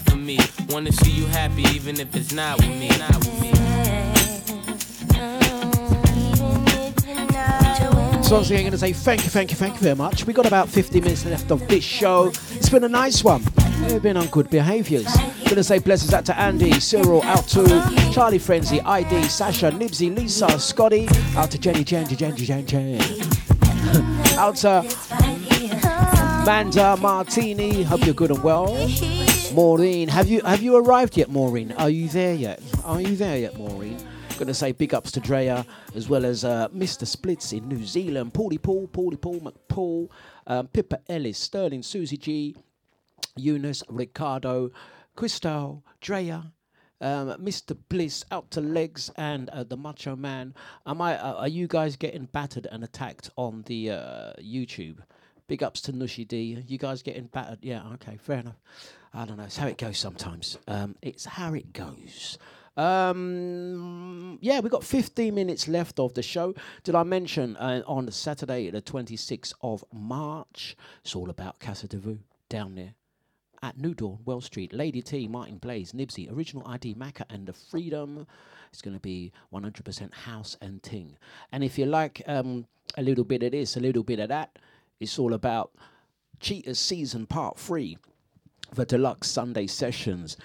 for 0.01 0.17
me. 0.17 0.39
Wanna 0.69 0.91
see 0.91 1.11
you 1.11 1.25
happy, 1.25 1.63
even 1.75 1.99
if 1.99 2.15
it's 2.15 2.31
not 2.31 2.57
with 2.57 2.69
me. 2.69 2.89
Not 2.89 3.17
with 3.17 3.41
me. 3.41 3.51
So 8.31 8.37
I'm 8.37 8.47
going 8.47 8.71
to 8.71 8.77
say 8.77 8.93
thank 8.93 9.25
you, 9.25 9.29
thank 9.29 9.51
you, 9.51 9.57
thank 9.57 9.73
you 9.73 9.81
very 9.81 9.95
much. 9.97 10.25
We 10.25 10.31
got 10.31 10.45
about 10.45 10.69
50 10.69 11.01
minutes 11.01 11.25
left 11.25 11.51
of 11.51 11.67
this 11.67 11.83
show. 11.83 12.27
It's 12.27 12.69
been 12.69 12.85
a 12.85 12.87
nice 12.87 13.25
one. 13.25 13.43
We've 13.89 14.01
been 14.01 14.15
on 14.15 14.27
good 14.27 14.49
behaviours. 14.49 15.13
Going 15.43 15.57
to 15.57 15.65
say 15.65 15.79
blessings 15.79 16.13
out 16.13 16.23
to 16.27 16.39
Andy, 16.39 16.79
Cyril, 16.79 17.23
out 17.23 17.45
to 17.49 17.65
Charlie 18.13 18.39
Frenzy, 18.39 18.79
ID, 18.79 19.23
Sasha, 19.23 19.69
Nibsy, 19.71 20.15
Lisa, 20.15 20.57
Scotty, 20.57 21.09
out 21.35 21.51
to 21.51 21.57
Jenny, 21.57 21.83
Jenny, 21.83 22.15
Jenny, 22.15 22.37
Jenny, 22.37 22.63
Jenny. 22.63 22.99
out 24.37 24.55
to 24.55 24.83
Manda 26.45 26.95
Martini. 27.01 27.83
Hope 27.83 28.05
you're 28.05 28.13
good 28.13 28.31
and 28.31 28.41
well. 28.41 28.67
Maureen, 29.53 30.07
have 30.07 30.29
you 30.29 30.41
have 30.41 30.61
you 30.61 30.77
arrived 30.77 31.17
yet, 31.17 31.29
Maureen? 31.29 31.73
Are 31.73 31.89
you 31.89 32.07
there 32.07 32.33
yet? 32.33 32.61
Are 32.85 33.01
you 33.01 33.17
there 33.17 33.37
yet, 33.37 33.57
Maureen? 33.57 33.97
Gonna 34.39 34.53
say 34.53 34.71
big 34.71 34.93
ups 34.93 35.11
to 35.11 35.19
Drea 35.19 35.65
as 35.93 36.07
well 36.07 36.25
as 36.25 36.45
uh, 36.45 36.69
Mr. 36.69 37.05
Splits 37.05 37.51
in 37.51 37.67
New 37.67 37.83
Zealand, 37.83 38.33
Paulie 38.33 38.61
Paul, 38.61 38.87
Paulie 38.87 39.19
Paul, 39.19 39.41
McPaul, 39.41 40.09
um, 40.47 40.67
Pippa 40.67 40.99
Ellis, 41.09 41.37
Sterling, 41.37 41.83
Susie 41.83 42.17
G, 42.17 42.55
Eunice, 43.35 43.83
Ricardo, 43.89 44.71
Christel, 45.17 45.83
Drea, 45.99 46.53
um, 47.01 47.29
Mr. 47.43 47.77
Bliss, 47.89 48.23
out 48.31 48.49
to 48.51 48.61
legs, 48.61 49.11
and 49.17 49.49
uh, 49.49 49.65
the 49.65 49.75
Macho 49.75 50.15
Man. 50.15 50.53
Am 50.85 51.01
I? 51.01 51.17
Uh, 51.17 51.33
are 51.33 51.47
you 51.49 51.67
guys 51.67 51.97
getting 51.97 52.25
battered 52.25 52.67
and 52.71 52.85
attacked 52.85 53.29
on 53.35 53.63
the 53.67 53.91
uh, 53.91 54.33
YouTube? 54.41 54.99
Big 55.47 55.61
ups 55.61 55.81
to 55.81 55.91
Nushi 55.91 56.25
D. 56.25 56.63
You 56.65 56.77
guys 56.77 57.03
getting 57.03 57.25
battered? 57.25 57.59
Yeah, 57.61 57.83
okay, 57.95 58.17
fair 58.17 58.39
enough. 58.39 58.55
I 59.13 59.25
don't 59.25 59.37
know. 59.37 59.43
It's 59.43 59.57
how 59.57 59.67
it 59.67 59.77
goes 59.77 59.97
sometimes. 59.97 60.57
Um, 60.67 60.95
it's 61.01 61.25
how 61.25 61.53
it 61.53 61.73
goes. 61.73 62.37
Um, 62.77 64.39
yeah, 64.41 64.61
we've 64.61 64.71
got 64.71 64.83
15 64.83 65.35
minutes 65.35 65.67
left 65.67 65.99
of 65.99 66.13
the 66.13 66.23
show. 66.23 66.53
Did 66.83 66.95
I 66.95 67.03
mention 67.03 67.57
uh, 67.57 67.83
on 67.85 68.09
Saturday, 68.11 68.69
the 68.69 68.81
26th 68.81 69.53
of 69.61 69.83
March, 69.91 70.77
it's 71.03 71.15
all 71.15 71.29
about 71.29 71.59
Casa 71.59 71.87
de 71.87 71.97
Vue 71.97 72.19
down 72.47 72.75
there 72.75 72.93
at 73.61 73.77
New 73.77 73.93
Dawn, 73.93 74.19
Well 74.25 74.41
Street, 74.41 74.73
Lady 74.73 75.01
T, 75.01 75.27
Martin 75.27 75.57
Blaze, 75.57 75.91
Nibsy, 75.91 76.31
Original 76.33 76.65
ID, 76.67 76.95
Macca, 76.95 77.25
and 77.29 77.45
The 77.45 77.53
Freedom. 77.53 78.25
It's 78.71 78.81
going 78.81 78.95
to 78.95 79.01
be 79.01 79.31
100% 79.53 80.13
house 80.13 80.57
and 80.61 80.81
ting. 80.81 81.17
And 81.51 81.63
if 81.63 81.77
you 81.77 81.85
like 81.85 82.21
um, 82.25 82.65
a 82.97 83.03
little 83.03 83.23
bit 83.25 83.43
of 83.43 83.51
this, 83.51 83.75
a 83.75 83.79
little 83.79 84.03
bit 84.03 84.19
of 84.19 84.29
that, 84.29 84.57
it's 84.99 85.19
all 85.19 85.33
about 85.33 85.71
Cheetahs 86.39 86.79
Season 86.79 87.27
Part 87.27 87.59
3, 87.59 87.97
the 88.75 88.85
Dlux 88.85 89.25
Sunday 89.25 89.67
sessions. 89.67 90.37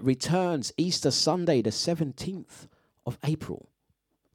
Returns 0.00 0.72
Easter 0.76 1.10
Sunday, 1.10 1.62
the 1.62 1.70
17th 1.70 2.68
of 3.04 3.18
April 3.24 3.68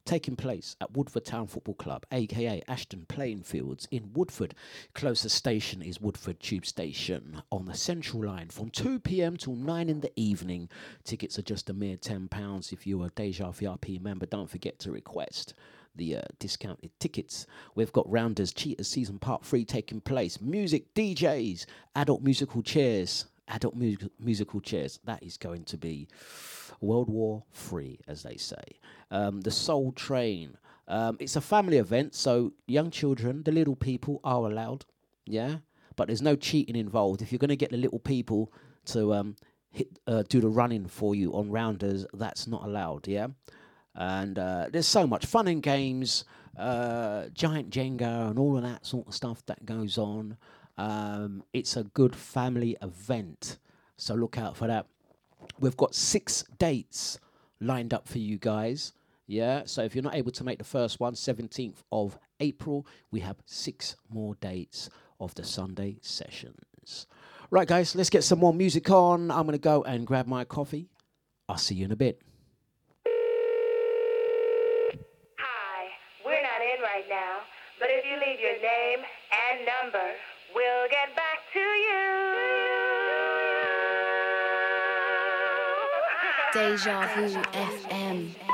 taking 0.04 0.36
place 0.36 0.76
at 0.80 0.92
Woodford 0.92 1.24
Town 1.24 1.46
Football 1.46 1.74
Club, 1.74 2.06
aka 2.12 2.62
Ashton 2.68 3.06
Playing 3.08 3.42
Fields 3.42 3.86
in 3.90 4.12
Woodford. 4.12 4.54
Closest 4.94 5.36
station 5.36 5.82
is 5.82 6.00
Woodford 6.00 6.40
Tube 6.40 6.66
Station 6.66 7.42
on 7.50 7.66
the 7.66 7.74
Central 7.74 8.24
Line 8.24 8.48
from 8.48 8.70
2 8.70 9.00
pm 9.00 9.36
till 9.36 9.54
9 9.54 9.88
in 9.88 10.00
the 10.00 10.12
evening. 10.16 10.68
Tickets 11.04 11.38
are 11.38 11.42
just 11.42 11.70
a 11.70 11.74
mere 11.74 11.96
£10 11.96 12.72
if 12.72 12.86
you're 12.86 13.06
a 13.06 13.10
Deja 13.10 13.50
VIP 13.50 14.00
member. 14.00 14.26
Don't 14.26 14.50
forget 14.50 14.78
to 14.80 14.90
request 14.90 15.54
the 15.94 16.16
uh, 16.16 16.22
discounted 16.38 16.90
tickets. 16.98 17.46
We've 17.74 17.92
got 17.92 18.10
Rounders 18.10 18.52
Cheetahs 18.52 18.88
Season 18.88 19.18
Part 19.18 19.44
3 19.44 19.64
taking 19.64 20.00
place. 20.00 20.40
Music, 20.40 20.92
DJs, 20.94 21.66
adult 21.94 22.22
musical 22.22 22.62
chairs. 22.62 23.26
Adult 23.48 23.74
mu- 23.74 23.96
musical 24.18 24.60
chairs. 24.60 24.98
That 25.04 25.22
is 25.22 25.36
going 25.36 25.64
to 25.64 25.76
be 25.76 26.08
World 26.82 27.08
War 27.08 27.44
Three, 27.52 28.00
as 28.06 28.22
they 28.22 28.36
say. 28.36 28.62
Um, 29.10 29.40
the 29.40 29.50
Soul 29.50 29.92
Train. 29.92 30.58
Um, 30.88 31.16
it's 31.20 31.36
a 31.36 31.40
family 31.40 31.78
event, 31.78 32.14
so 32.14 32.52
young 32.66 32.90
children, 32.90 33.44
the 33.44 33.52
little 33.52 33.76
people, 33.76 34.20
are 34.24 34.44
allowed. 34.44 34.84
Yeah, 35.24 35.58
but 35.96 36.08
there's 36.08 36.20
no 36.20 36.36
cheating 36.36 36.76
involved. 36.76 37.22
If 37.22 37.30
you're 37.32 37.38
going 37.38 37.48
to 37.50 37.56
get 37.56 37.70
the 37.70 37.76
little 37.76 38.00
people 38.00 38.52
to 38.86 39.14
um, 39.14 39.36
hit, 39.70 39.88
uh, 40.06 40.24
do 40.28 40.40
the 40.40 40.48
running 40.48 40.86
for 40.86 41.14
you 41.14 41.32
on 41.34 41.50
rounders, 41.50 42.04
that's 42.12 42.46
not 42.46 42.64
allowed. 42.64 43.06
Yeah, 43.06 43.28
and 43.94 44.38
uh, 44.38 44.66
there's 44.72 44.88
so 44.88 45.06
much 45.06 45.24
fun 45.24 45.46
and 45.46 45.62
games, 45.62 46.24
uh, 46.58 47.26
giant 47.32 47.70
Jenga, 47.70 48.30
and 48.30 48.38
all 48.38 48.56
of 48.56 48.64
that 48.64 48.84
sort 48.84 49.06
of 49.06 49.14
stuff 49.14 49.46
that 49.46 49.64
goes 49.64 49.96
on. 49.98 50.36
Um, 50.76 51.44
it's 51.52 51.76
a 51.76 51.84
good 51.84 52.16
family 52.16 52.76
event, 52.82 53.58
so 53.96 54.14
look 54.14 54.36
out 54.36 54.56
for 54.56 54.66
that. 54.66 54.86
We've 55.60 55.76
got 55.76 55.94
six 55.94 56.44
dates 56.58 57.18
lined 57.60 57.94
up 57.94 58.08
for 58.08 58.18
you 58.18 58.38
guys. 58.38 58.92
Yeah, 59.26 59.62
so 59.64 59.82
if 59.82 59.94
you're 59.94 60.02
not 60.02 60.14
able 60.14 60.32
to 60.32 60.44
make 60.44 60.58
the 60.58 60.64
first 60.64 61.00
one, 61.00 61.14
17th 61.14 61.84
of 61.90 62.18
April, 62.40 62.86
we 63.10 63.20
have 63.20 63.36
six 63.46 63.96
more 64.10 64.34
dates 64.40 64.90
of 65.20 65.34
the 65.36 65.44
Sunday 65.44 65.96
sessions. 66.02 67.06
Right, 67.50 67.68
guys, 67.68 67.94
let's 67.94 68.10
get 68.10 68.24
some 68.24 68.40
more 68.40 68.52
music 68.52 68.90
on. 68.90 69.30
I'm 69.30 69.42
going 69.46 69.52
to 69.52 69.58
go 69.58 69.84
and 69.84 70.06
grab 70.06 70.26
my 70.26 70.44
coffee. 70.44 70.88
I'll 71.48 71.56
see 71.56 71.76
you 71.76 71.84
in 71.84 71.92
a 71.92 71.96
bit. 71.96 72.20
Hi, 75.38 75.88
we're 76.24 76.42
not 76.42 76.60
in 76.60 76.82
right 76.82 77.08
now, 77.08 77.40
but 77.78 77.88
if 77.90 78.04
you 78.04 78.16
leave 78.16 78.40
your 78.40 78.60
name 78.60 79.04
and 79.30 79.66
number, 79.66 80.12
we'll 80.54 80.88
get 80.90 81.14
back 81.14 81.21
Deja 86.52 87.00
Vu 87.16 87.40
FM. 87.54 88.51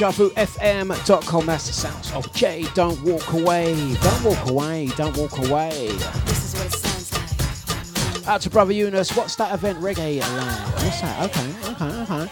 DejaVuFM.com. 0.00 1.44
That's 1.44 1.66
the 1.66 1.74
sounds 1.74 2.10
of 2.12 2.32
Jay. 2.32 2.64
Don't 2.72 2.98
walk 3.02 3.34
away. 3.34 3.74
Don't 3.96 4.24
walk 4.24 4.48
away. 4.48 4.86
Don't 4.96 5.14
walk 5.14 5.36
away. 5.46 5.88
This 6.24 6.54
is 6.54 6.54
what 6.54 6.66
it 6.66 6.72
sounds 6.72 8.16
like. 8.16 8.26
Out 8.26 8.40
to 8.40 8.48
Brother 8.48 8.72
Eunice. 8.72 9.14
What's 9.14 9.36
that 9.36 9.52
event? 9.52 9.78
Reggae 9.78 10.20
Live. 10.20 10.82
What's 10.82 11.02
that? 11.02 11.28
Okay, 11.28 11.52
okay, 11.72 12.02
okay. 12.02 12.30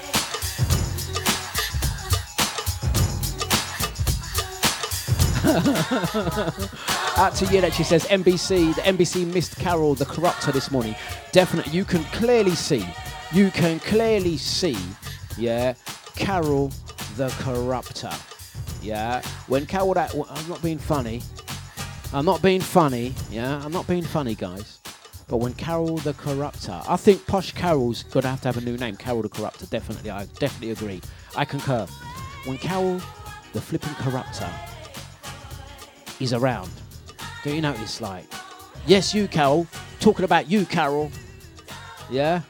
Out 7.20 7.34
to 7.34 7.44
Yillet, 7.46 7.74
she 7.74 7.84
says 7.84 8.06
NBC, 8.06 8.74
the 8.76 8.82
NBC 8.82 9.26
missed 9.26 9.56
Carol 9.58 9.94
the 9.94 10.06
Corrupter 10.06 10.52
this 10.52 10.70
morning. 10.70 10.94
Definitely, 11.32 11.72
you 11.72 11.84
can 11.84 12.04
clearly 12.04 12.54
see, 12.54 12.86
you 13.32 13.50
can 13.50 13.78
clearly 13.80 14.38
see, 14.38 14.78
yeah, 15.36 15.74
Carol 16.16 16.70
the 17.18 17.28
Corrupter. 17.40 18.12
Yeah, 18.80 19.22
when 19.48 19.66
Carol 19.66 19.88
well, 19.88 20.26
I'm 20.30 20.48
not 20.48 20.62
being 20.62 20.78
funny, 20.78 21.20
I'm 22.12 22.24
not 22.24 22.40
being 22.42 22.60
funny, 22.60 23.12
yeah, 23.28 23.60
I'm 23.64 23.72
not 23.72 23.88
being 23.88 24.04
funny, 24.04 24.36
guys. 24.36 24.78
But 25.26 25.38
when 25.38 25.52
Carol 25.54 25.96
the 25.96 26.14
Corrupter, 26.14 26.80
I 26.88 26.96
think 26.96 27.26
Posh 27.26 27.50
Carol's 27.52 28.04
gonna 28.04 28.28
have 28.28 28.40
to 28.42 28.48
have 28.48 28.56
a 28.56 28.60
new 28.60 28.76
name. 28.76 28.94
Carol 28.96 29.22
the 29.22 29.28
Corrupter, 29.28 29.66
definitely. 29.66 30.10
I 30.10 30.26
definitely 30.38 30.70
agree. 30.70 31.02
I 31.36 31.44
concur. 31.44 31.86
When 32.44 32.56
Carol 32.56 33.00
the 33.52 33.60
flipping 33.60 33.94
Corrupter 33.94 34.48
is 36.20 36.32
around, 36.32 36.70
don't 37.42 37.56
you 37.56 37.62
notice? 37.62 38.00
Like, 38.00 38.26
yes, 38.86 39.12
you, 39.12 39.26
Carol. 39.26 39.66
Talking 39.98 40.24
about 40.24 40.48
you, 40.48 40.64
Carol. 40.66 41.10
Yeah, 42.10 42.42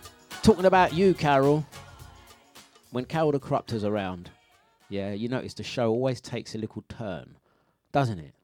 talking 0.42 0.66
about 0.66 0.92
you, 0.92 1.14
Carol. 1.14 1.66
When 2.90 3.06
Carol 3.06 3.32
the 3.32 3.40
Corrupter's 3.40 3.82
around, 3.82 4.30
yeah, 4.88 5.12
you 5.12 5.28
notice 5.28 5.54
the 5.54 5.62
show 5.62 5.90
always 5.90 6.20
takes 6.20 6.54
a 6.54 6.58
little 6.58 6.84
turn, 6.88 7.36
doesn't 7.92 8.18
it? 8.18 8.34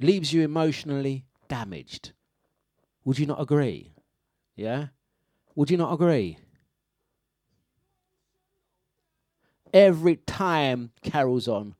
Leaves 0.00 0.32
you 0.32 0.42
emotionally 0.42 1.24
damaged. 1.48 2.12
Would 3.04 3.18
you 3.18 3.26
not 3.26 3.40
agree? 3.40 3.92
Yeah? 4.56 4.86
Would 5.54 5.70
you 5.70 5.76
not 5.76 5.92
agree? 5.92 6.38
Every 9.72 10.16
time 10.16 10.90
Carol's 11.02 11.48
on, 11.48 11.74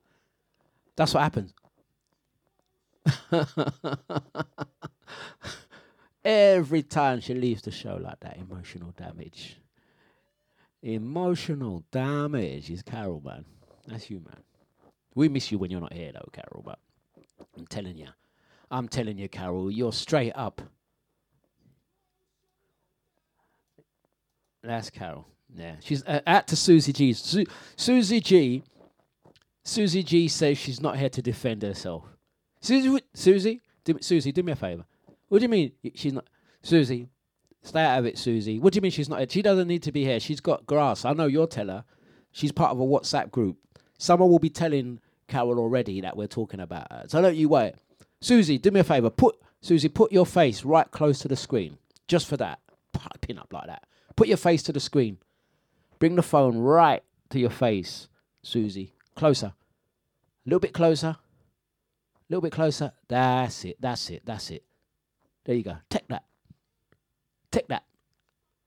that's 0.95 1.13
what 1.13 1.23
happens. 1.23 1.53
Every 6.23 6.83
time 6.83 7.21
she 7.21 7.33
leaves 7.33 7.61
the 7.61 7.71
show 7.71 7.97
like 8.01 8.19
that, 8.21 8.37
emotional 8.37 8.91
damage. 8.91 9.57
Emotional 10.81 11.83
damage 11.91 12.69
is 12.69 12.81
Carol, 12.81 13.21
man. 13.23 13.45
That's 13.87 14.09
you, 14.09 14.17
man. 14.19 14.43
We 15.15 15.29
miss 15.29 15.51
you 15.51 15.57
when 15.57 15.71
you're 15.71 15.81
not 15.81 15.93
here, 15.93 16.11
though, 16.13 16.29
Carol, 16.31 16.61
but 16.63 16.79
I'm 17.57 17.65
telling 17.67 17.97
you. 17.97 18.07
I'm 18.69 18.87
telling 18.87 19.17
you, 19.17 19.29
Carol, 19.29 19.71
you're 19.71 19.93
straight 19.93 20.33
up. 20.35 20.61
That's 24.63 24.89
Carol. 24.89 25.25
Yeah, 25.55 25.75
she's 25.79 26.03
uh, 26.05 26.19
out 26.27 26.47
to 26.47 26.55
Susie 26.57 26.91
G. 26.91 27.13
Su- 27.13 27.45
Susie 27.77 28.19
G. 28.19 28.63
Susie 29.63 30.03
G 30.03 30.27
says 30.27 30.57
she's 30.57 30.81
not 30.81 30.97
here 30.97 31.09
to 31.09 31.21
defend 31.21 31.61
herself. 31.61 32.03
Susie, 32.61 33.01
Susie, 33.13 33.61
do, 33.85 33.93
me- 33.93 34.01
Susie, 34.01 34.31
do 34.31 34.43
me 34.43 34.51
a 34.51 34.55
favor. 34.55 34.85
What 35.29 35.39
do 35.39 35.43
you 35.43 35.49
mean 35.49 35.71
she's 35.95 36.13
not? 36.13 36.27
Susie, 36.61 37.07
stay 37.63 37.81
out 37.81 37.99
of 37.99 38.05
it, 38.05 38.17
Susie. 38.17 38.59
What 38.59 38.73
do 38.73 38.77
you 38.77 38.81
mean 38.81 38.91
she's 38.91 39.07
not? 39.09 39.19
here? 39.19 39.27
She 39.29 39.41
doesn't 39.41 39.67
need 39.67 39.83
to 39.83 39.91
be 39.91 40.03
here. 40.03 40.19
She's 40.19 40.41
got 40.41 40.65
grass. 40.65 41.05
I 41.05 41.13
know 41.13 41.27
you'll 41.27 41.47
tell 41.47 41.67
her. 41.67 41.85
She's 42.31 42.51
part 42.51 42.71
of 42.71 42.79
a 42.79 42.83
WhatsApp 42.83 43.31
group. 43.31 43.57
Someone 43.97 44.29
will 44.29 44.39
be 44.39 44.49
telling 44.49 44.99
Carol 45.27 45.59
already 45.59 46.01
that 46.01 46.15
we're 46.15 46.27
talking 46.27 46.59
about 46.59 46.91
her. 46.91 47.05
So 47.07 47.21
don't 47.21 47.35
you 47.35 47.49
wait. 47.49 47.73
Susie, 48.21 48.57
do 48.57 48.71
me 48.71 48.79
a 48.79 48.83
favor. 48.83 49.09
Put 49.09 49.39
Susie, 49.61 49.89
put 49.89 50.11
your 50.11 50.25
face 50.25 50.63
right 50.63 50.89
close 50.91 51.19
to 51.19 51.27
the 51.27 51.35
screen. 51.35 51.77
Just 52.07 52.27
for 52.27 52.37
that. 52.37 52.59
Pin 53.21 53.37
up 53.37 53.51
like 53.51 53.67
that. 53.67 53.83
Put 54.15 54.27
your 54.27 54.37
face 54.37 54.63
to 54.63 54.73
the 54.73 54.79
screen. 54.79 55.17
Bring 55.99 56.15
the 56.15 56.23
phone 56.23 56.57
right 56.57 57.03
to 57.29 57.39
your 57.39 57.49
face, 57.49 58.07
Susie. 58.41 58.93
Closer. 59.15 59.47
A 59.47 59.53
little 60.45 60.59
bit 60.59 60.73
closer. 60.73 61.07
A 61.07 61.17
little 62.29 62.41
bit 62.41 62.51
closer. 62.51 62.93
That's 63.07 63.65
it. 63.65 63.77
That's 63.79 64.09
it. 64.09 64.21
That's 64.25 64.49
it. 64.51 64.63
There 65.45 65.55
you 65.55 65.63
go. 65.63 65.77
Take 65.89 66.07
that. 66.09 66.23
Take 67.51 67.67
that. 67.69 67.83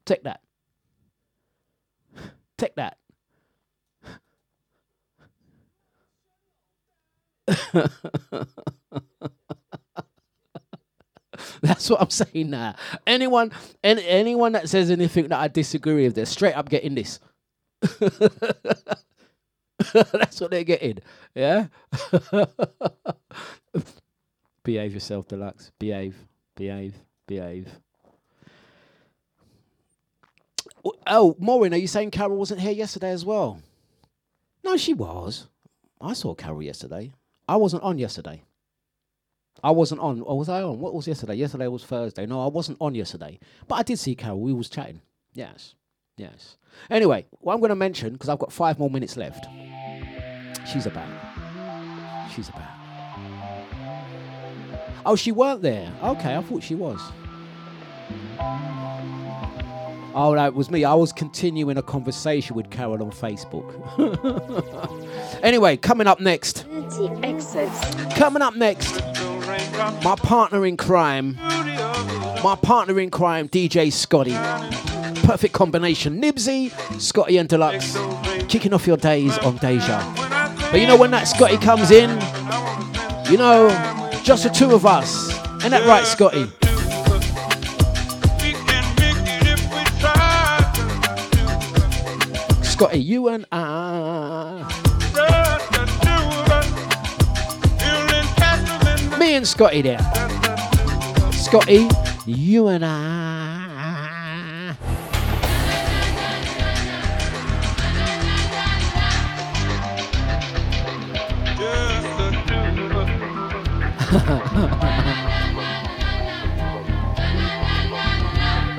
Take 0.05 0.25
that. 0.25 0.41
Take 2.57 2.75
that. 2.77 2.99
That's 11.63 11.91
what 11.91 12.01
I'm 12.01 12.11
saying 12.11 12.51
now. 12.51 12.75
Anyone, 13.07 13.53
any, 13.83 14.05
anyone 14.07 14.53
that 14.53 14.69
says 14.69 14.91
anything 14.91 15.29
that 15.29 15.39
I 15.39 15.49
disagree 15.49 16.05
with, 16.05 16.15
they're 16.15 16.27
straight 16.27 16.55
up 16.55 16.69
getting 16.69 16.95
this. 16.95 17.19
That's 19.93 20.41
what 20.41 20.51
they're 20.51 20.65
getting. 20.65 20.99
Yeah. 21.35 21.67
behave 24.63 24.95
yourself, 24.95 25.29
Dlux. 25.29 25.71
Behave. 25.79 26.17
Behave. 26.57 26.95
Behave. 27.27 27.69
Oh, 31.07 31.37
Maureen, 31.39 31.75
are 31.75 31.79
you 31.79 31.87
saying 31.87 32.11
Carol 32.11 32.39
wasn't 32.39 32.61
here 32.61 32.73
yesterday 32.73 33.11
as 33.11 33.25
well? 33.25 33.61
No, 34.65 34.77
she 34.77 34.95
was. 34.95 35.47
I 36.01 36.15
saw 36.15 36.35
Carol 36.35 36.63
yesterday. 36.63 37.13
I 37.51 37.57
wasn't 37.57 37.83
on 37.83 37.99
yesterday. 37.99 38.45
I 39.65 39.73
wasn't 39.73 40.01
on. 40.01 40.21
Or 40.21 40.39
was 40.39 40.49
I 40.49 40.63
on? 40.63 40.79
What 40.79 40.95
was 40.95 41.09
yesterday? 41.09 41.35
Yesterday 41.35 41.67
was 41.67 41.85
Thursday. 41.85 42.25
No, 42.25 42.41
I 42.45 42.47
wasn't 42.47 42.79
on 42.81 42.95
yesterday. 42.95 43.41
But 43.67 43.75
I 43.75 43.83
did 43.83 43.99
see 43.99 44.15
Carol. 44.15 44.41
We 44.41 44.53
was 44.53 44.69
chatting. 44.69 45.01
Yes. 45.35 45.75
Yes. 46.17 46.59
Anyway, 46.89 47.27
what 47.41 47.55
I'm 47.55 47.59
going 47.59 47.71
to 47.71 47.75
mention, 47.75 48.13
because 48.13 48.29
I've 48.29 48.39
got 48.39 48.53
five 48.53 48.79
more 48.79 48.89
minutes 48.89 49.17
left. 49.17 49.47
She's 50.73 50.87
a 50.87 50.91
about. 50.91 51.09
She's 52.33 52.49
a 52.51 52.53
about. 52.53 52.71
Oh, 55.05 55.17
she 55.17 55.33
weren't 55.33 55.63
there. 55.63 55.93
Okay, 56.05 56.37
I 56.37 56.43
thought 56.43 56.63
she 56.63 56.77
was. 56.77 57.01
Oh, 60.13 60.35
no, 60.35 60.47
it 60.47 60.55
was 60.55 60.71
me. 60.71 60.85
I 60.85 60.95
was 60.95 61.13
continuing 61.13 61.77
a 61.77 61.83
conversation 61.83 62.57
with 62.57 62.71
Carol 62.71 63.03
on 63.03 63.13
Facebook. 63.13 63.71
anyway, 65.43 65.77
coming 65.77 66.07
up 66.07 66.19
next. 66.21 66.67
Coming 68.17 68.43
up 68.43 68.57
next. 68.57 69.01
My 70.03 70.17
partner 70.17 70.67
in 70.67 70.77
crime. 70.77 71.37
My 72.43 72.59
partner 72.61 72.99
in 72.99 73.11
crime, 73.11 73.49
DJ 73.49 73.93
Scotty. 73.93 74.35
Perfect 75.27 75.55
combination. 75.55 76.21
Nibsy, 76.21 76.71
Scotty, 77.01 77.37
and 77.37 77.49
Dlux. 77.49 78.49
Kicking 78.49 78.75
off 78.75 78.87
your 78.87 78.97
days 78.97 79.39
on 79.39 79.59
Deja. 79.59 80.13
But 80.73 80.81
you 80.81 80.87
know, 80.89 80.97
when 80.97 81.13
that 81.13 81.29
Scotty 81.29 81.57
comes 81.57 81.93
in, 81.93 82.11
you 83.31 83.39
know, 83.39 83.69
just 84.25 84.43
the 84.43 84.51
two 84.51 84.73
of 84.75 84.87
us. 84.87 85.31
Ain't 85.63 85.71
that 85.71 85.87
right, 85.87 86.05
Scotty? 86.05 86.51
Scotty, 92.81 92.99
you 93.01 93.29
and 93.29 93.45
I. 93.53 94.65
Me 99.19 99.35
and 99.35 99.47
Scotty 99.47 99.83
there. 99.83 100.01
Scotty, 101.31 101.91
you 102.25 102.69
and 102.69 102.87
I. 102.87 103.19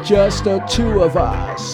Just 0.03 0.45
the 0.45 0.57
two 0.68 1.03
of 1.03 1.15
us. 1.15 1.70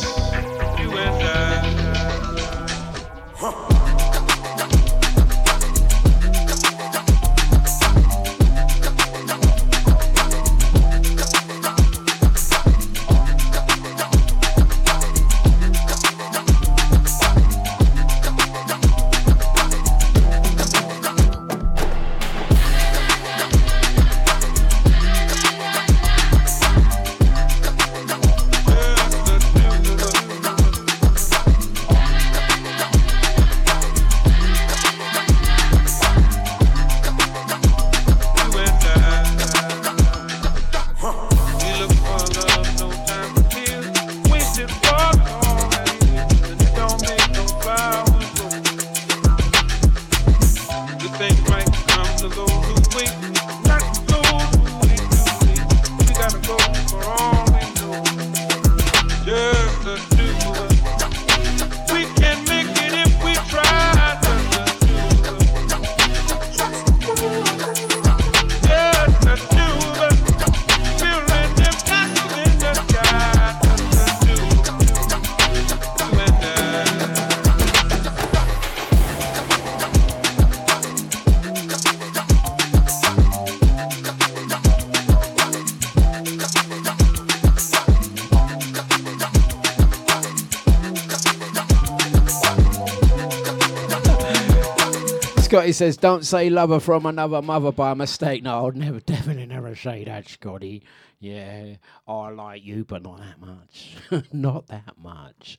Scotty 95.67 95.73
says, 95.73 95.97
"Don't 95.97 96.25
say 96.25 96.49
lover 96.49 96.79
from 96.79 97.05
another 97.05 97.41
mother 97.41 97.73
by 97.73 97.93
mistake." 97.93 98.41
No, 98.41 98.67
I'd 98.67 98.77
never, 98.77 98.99
definitely 99.05 99.47
never 99.47 99.75
say 99.75 100.05
that, 100.05 100.29
Scotty. 100.29 100.81
Yeah, 101.19 101.75
I 102.07 102.29
like 102.29 102.63
you, 102.63 102.85
but 102.85 103.03
not 103.03 103.19
that 103.19 103.41
much. 103.41 103.97
not 104.31 104.67
that 104.67 104.93
much. 104.97 105.57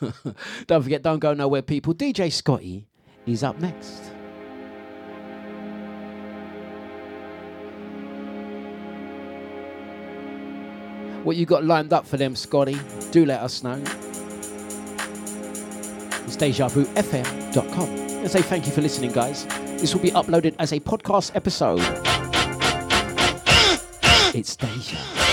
don't 0.66 0.82
forget, 0.82 1.02
don't 1.02 1.20
go 1.20 1.34
nowhere, 1.34 1.62
people. 1.62 1.94
DJ 1.94 2.32
Scotty 2.32 2.88
is 3.26 3.44
up 3.44 3.60
next. 3.60 4.02
What 11.22 11.36
you 11.36 11.46
got 11.46 11.62
lined 11.62 11.92
up 11.92 12.08
for 12.08 12.16
them, 12.16 12.34
Scotty? 12.34 12.76
Do 13.12 13.24
let 13.24 13.40
us 13.40 13.62
know. 13.62 13.80
It's 16.26 16.36
DejaVuFM.com. 16.36 18.03
And 18.24 18.32
say 18.32 18.40
thank 18.40 18.64
you 18.64 18.72
for 18.72 18.80
listening, 18.80 19.12
guys. 19.12 19.44
This 19.78 19.92
will 19.94 20.00
be 20.00 20.10
uploaded 20.12 20.54
as 20.58 20.72
a 20.72 20.80
podcast 20.80 21.36
episode. 21.36 21.82
It's 24.34 24.56
Deja. 24.56 25.23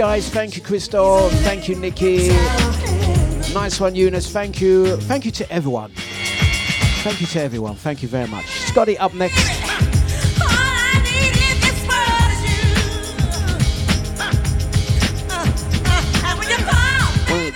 Guys. 0.00 0.30
Thank 0.30 0.56
you, 0.56 0.62
Crystal. 0.62 1.28
Thank 1.44 1.68
you, 1.68 1.74
Nikki. 1.74 2.28
Nice 3.52 3.78
one, 3.78 3.94
Eunice. 3.94 4.32
Thank 4.32 4.58
you. 4.58 4.96
Thank 4.96 5.26
you 5.26 5.30
to 5.32 5.52
everyone. 5.52 5.92
Thank 7.04 7.20
you 7.20 7.26
to 7.26 7.42
everyone. 7.42 7.74
Thank 7.74 8.02
you 8.02 8.08
very 8.08 8.26
much. 8.28 8.46
Scotty 8.46 8.96
up 8.96 9.12
next. 9.12 9.36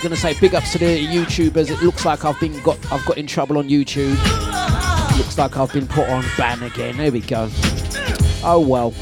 Gonna 0.03 0.15
say 0.15 0.39
big 0.39 0.53
ups 0.53 0.71
to 0.73 0.77
the 0.77 1.03
YouTubers. 1.03 1.71
It 1.71 1.81
looks 1.81 2.05
like 2.05 2.25
I've 2.25 2.39
been 2.39 2.61
got 2.61 2.77
I've 2.91 3.03
got 3.07 3.17
in 3.17 3.25
trouble 3.25 3.57
on 3.57 3.69
YouTube. 3.69 4.15
Looks 5.17 5.35
like 5.39 5.57
I've 5.57 5.73
been 5.73 5.87
put 5.87 6.07
on 6.09 6.23
ban 6.37 6.61
again. 6.61 6.97
There 6.97 7.11
we 7.11 7.21
go. 7.21 7.49
Oh 8.43 8.63
well. 8.63 8.93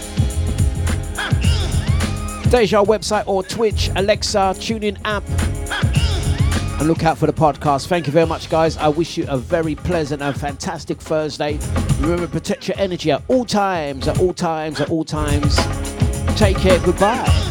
Deja 2.54 2.84
website 2.84 3.24
or 3.26 3.42
Twitch, 3.42 3.90
Alexa, 3.96 4.38
TuneIn 4.38 4.96
app. 5.06 5.24
And 6.80 6.88
look 6.88 7.04
out 7.04 7.18
for 7.18 7.26
the 7.26 7.34
podcast. 7.34 7.88
Thank 7.88 8.06
you 8.06 8.14
very 8.14 8.28
much, 8.28 8.48
guys. 8.48 8.78
I 8.78 8.90
wish 8.90 9.18
you 9.18 9.26
a 9.28 9.40
very 9.40 9.74
pleasant 9.74 10.22
and 10.22 10.40
fantastic 10.40 11.02
Thursday. 11.02 11.58
Remember, 12.00 12.28
protect 12.28 12.68
your 12.68 12.78
energy 12.78 13.10
at 13.10 13.24
all 13.28 13.44
times, 13.44 14.08
at 14.08 14.20
all 14.20 14.36
times, 14.36 14.80
at 14.80 14.92
all 14.92 15.04
times. 15.04 15.56
Take 16.38 16.58
care. 16.58 16.78
Goodbye. 16.82 17.43